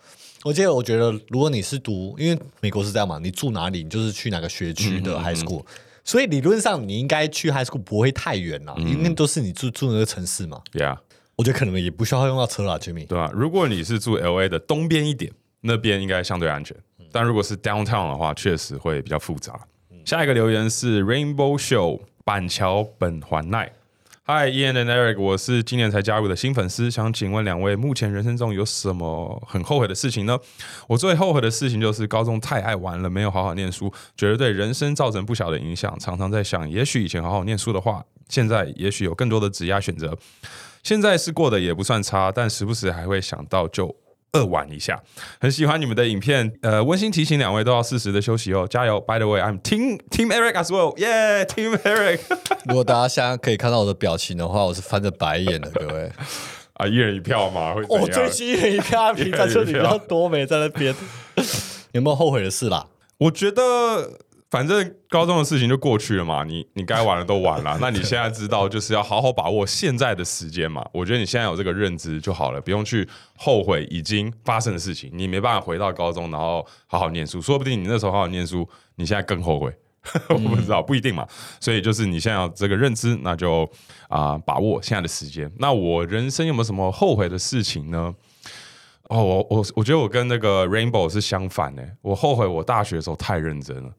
[0.44, 5.64] 我记得，我觉得如果你是读，因为美国是这样嘛，你住哪里，你就是去哪个学区嗯的 high school，、
[6.04, 10.62] 所以理论上你应该去 high school 不会太远啦，嗯因为都是你住住那个城市嘛。
[10.72, 10.96] Yeah，
[11.34, 13.06] 我觉得可能也不需要用到车啦，Jimmy。
[13.06, 15.32] 对啊、如果你是住 L A 的东边一点，
[15.62, 16.76] 那边应该相对安全。
[17.12, 19.58] 但如果是 downtown 的话，确实会比较复杂。
[20.04, 23.72] 下一个留言是 Rainbow Show 板桥本环奈。
[24.28, 30.36] Hi Ian and Eric，我是今年才加入的新粉丝，想请问两位，目前人生中有什么很后悔的事情呢？
[30.88, 35.96] 我最后悔的事情就是高中太爱玩了，没有好好念书，觉得对人生造成不小的影响。
[36.00, 40.18] 常常在想，也许以前好好念书的话，现在也许有更多的职业选择。
[40.82, 43.94] 现在是过得也不算差，但时不时还会想到就
[44.36, 45.02] 二玩一下。
[45.40, 52.20] 很喜欢你们的影片，呃，温馨提醒两位都要适时的休息哦，加油！By the way，I'm Team Team Eric as well，Yeah，Team Eric
[52.66, 56.10] 如果大家现在可以看到我的表情的话，我是翻着白眼的，各位。
[56.74, 58.30] 啊，一人一票嘛，我最样？
[58.30, 60.94] 近一人一票，平常就 你比较多没在那边。
[61.92, 62.86] 有没有后悔的事啦？
[63.18, 63.62] 我觉得
[64.48, 70.86] 反正高中的事情就过去了嘛，你你该玩的都玩了， 那你现在知道就是要好好把握现在的时间嘛。
[70.92, 75.10] 我觉得你现在有这个认知就好了，不用去后悔已经发生的事情。
[75.12, 79.74] 你没办法回到高中，然后好好念书，说不定你那时候好好念书，你现在更后悔。
[80.30, 81.26] 我不知道，不一定嘛。
[81.58, 83.68] 所以就是你现在有这个认知，那就
[84.08, 85.50] 啊、把握现在的时间。
[85.58, 88.14] 那我人生有没有什么后悔的事情呢？
[89.08, 91.82] 哦，我我我觉得我跟那个 Rainbow 是相反的。
[92.02, 93.90] 我后悔我大学的时候太认真了。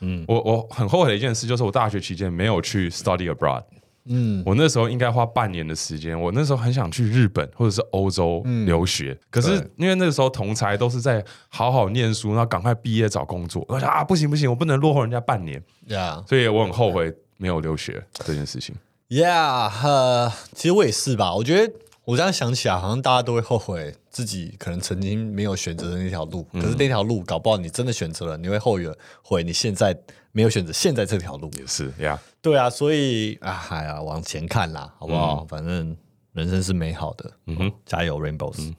[0.00, 3.62] 嗯，我我很后悔的一件事就是我大学期间没有去 study abroad。
[4.08, 6.18] 嗯，我那时候应该花半年的时间。
[6.20, 13.64] 我那时候很想去日本或者是欧洲留学，可是因为那个时候同才都是在好好念书，然后赶快毕业找工作。
[13.68, 18.76] 我想啊，不行不行，我不能落后人家半年，呀、所以我很后悔没有留学这件事情。
[19.08, 21.34] Yeah，呃，其实我也是吧。
[21.34, 21.72] 我觉得
[22.04, 28.78] 我这样想起来，好像大家都会后悔自己可能曾经没有选择的那条路，可是那条路搞不好你真的选择了，你会后
[29.22, 29.94] 悔你现在
[30.32, 31.50] 没有选择现在这条路。
[31.58, 32.18] 也是呀。
[32.40, 35.44] 对啊，所以啊，哎呀，往前看啦，好不好？
[35.44, 35.94] 反正
[36.32, 38.72] 人生是美好的，嗯哼，加油，Rainbows。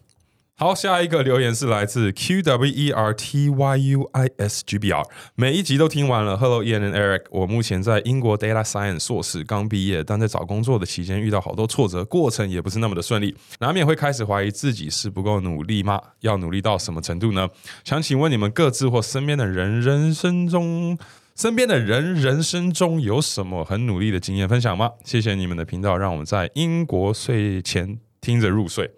[0.59, 5.03] 好，下一个留言是来自 Q W E R T Y U I S G B R，
[5.35, 6.35] 每一集都听完了。
[6.35, 16.01] Hello Ian and Eric，我目前在英国 Data Science 硕士刚毕业，但在找工作的期间遇到好多挫折，过程也不是那么的顺利，难免会开始怀疑自己是不够努力吗？
[16.21, 17.47] 要努力到什么程度呢？
[17.83, 20.97] 想请问你们各自或身边的人，人生中
[21.35, 24.93] 身边的人人生中有什么很努力的经验分享吗？
[25.03, 28.89] 谢谢你们的频道，让我们在英国睡前听着入睡。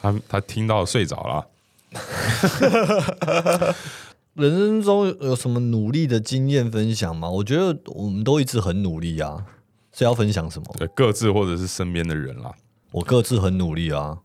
[0.00, 1.46] 他他听到睡着了。
[4.34, 7.28] 人生中有什么努力的经验分享吗？
[7.28, 9.44] 我觉得我们都一直很努力啊，
[9.92, 10.66] 是要分享什么？
[10.78, 12.54] 对，各自或者是身边的人啦。
[12.92, 14.18] 我各自很努力啊。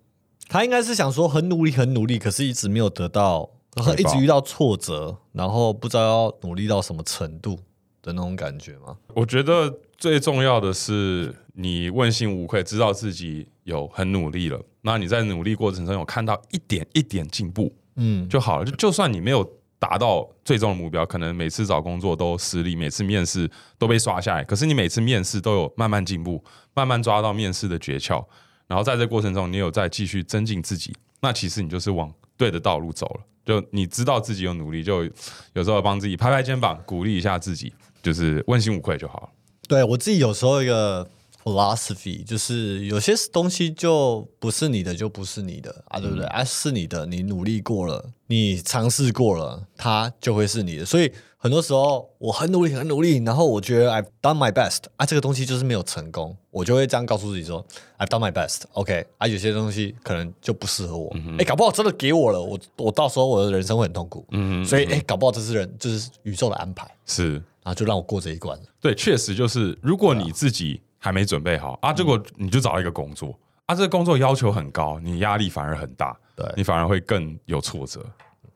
[0.47, 7.55] 他应该是想说很努力，很努力，可是一直没有得到，然后一直遇到挫折，然后不知道要努力到什么程度
[8.03, 8.95] 的那种感觉吗？
[9.15, 14.61] 我觉得最重要的是你问心无愧，知道自己有很努力了。
[14.82, 18.66] 那你在努力过程中有看到一点一点进步，嗯，就好了。
[18.66, 19.43] 就就算你没有
[19.80, 26.43] 达到最终的目标，可能每次找工作都失利，每次面试都被刷下来，可是你每次面试都有慢慢进步，
[26.74, 28.24] 慢慢抓到面试的诀窍，
[28.68, 33.22] 然后在这过程中你有在继续增进自己，那其实你就是往对的道路走了。
[33.45, 35.03] 就你知道自己有努力，就
[35.53, 39.30] 有时候帮自己拍拍肩膀，鼓励一下自己，就是问心无愧就好了。
[39.68, 41.09] 对我自己有时候一个。
[41.44, 46.26] Philosophy 就是有些东西就不是你的就不是你的啊，对不对？
[46.28, 50.86] 啊，是你的，你努力过了，你尝试过了，它就会是你的。
[50.86, 57.66] 所以很多时候我很努力，很努力，然后我觉得 I've done my best 啊，这个东西就是没有成功，我就会这样告诉自己说
[57.98, 68.58] I've done my best，OK 啊，有些东西可能就不适合我，哎，搞不好真的给我了，我我到时候我的人生会很痛苦，嗯，所以哎，搞不好这是人就是宇宙的安排，是，然后就让我过这一关。
[68.80, 70.80] 对，确实就是如果你自己。
[71.04, 77.99] 还没准备好啊，结果你就找一个工作啊，这个工作要求很高，你压力反而很大，对你反而会更有挫折。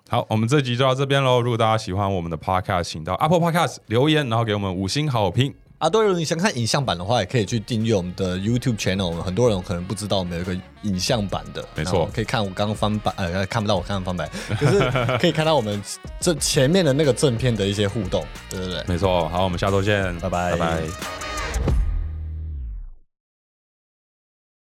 [0.10, 1.41] 好，我们这集就到这边喽。
[1.41, 5.54] 如果大家喜欢我们的 Podcast，请到 Apple Podcast 留言，然后给我们五星好评。
[5.80, 9.12] 啊，对了，你想看影像版的话，也可以去订阅我们的 YouTube channel。
[9.22, 15.80] 很多人可能不知道我们有一个影像版的，没错，可以看我刚刚翻版，呃，看不到我刚刚翻版，可是可以看到我们
[16.20, 19.30] 这前面的那个正片的一些互动，对对对，没错。
[19.30, 21.87] 好，我们下周见，拜拜，拜拜。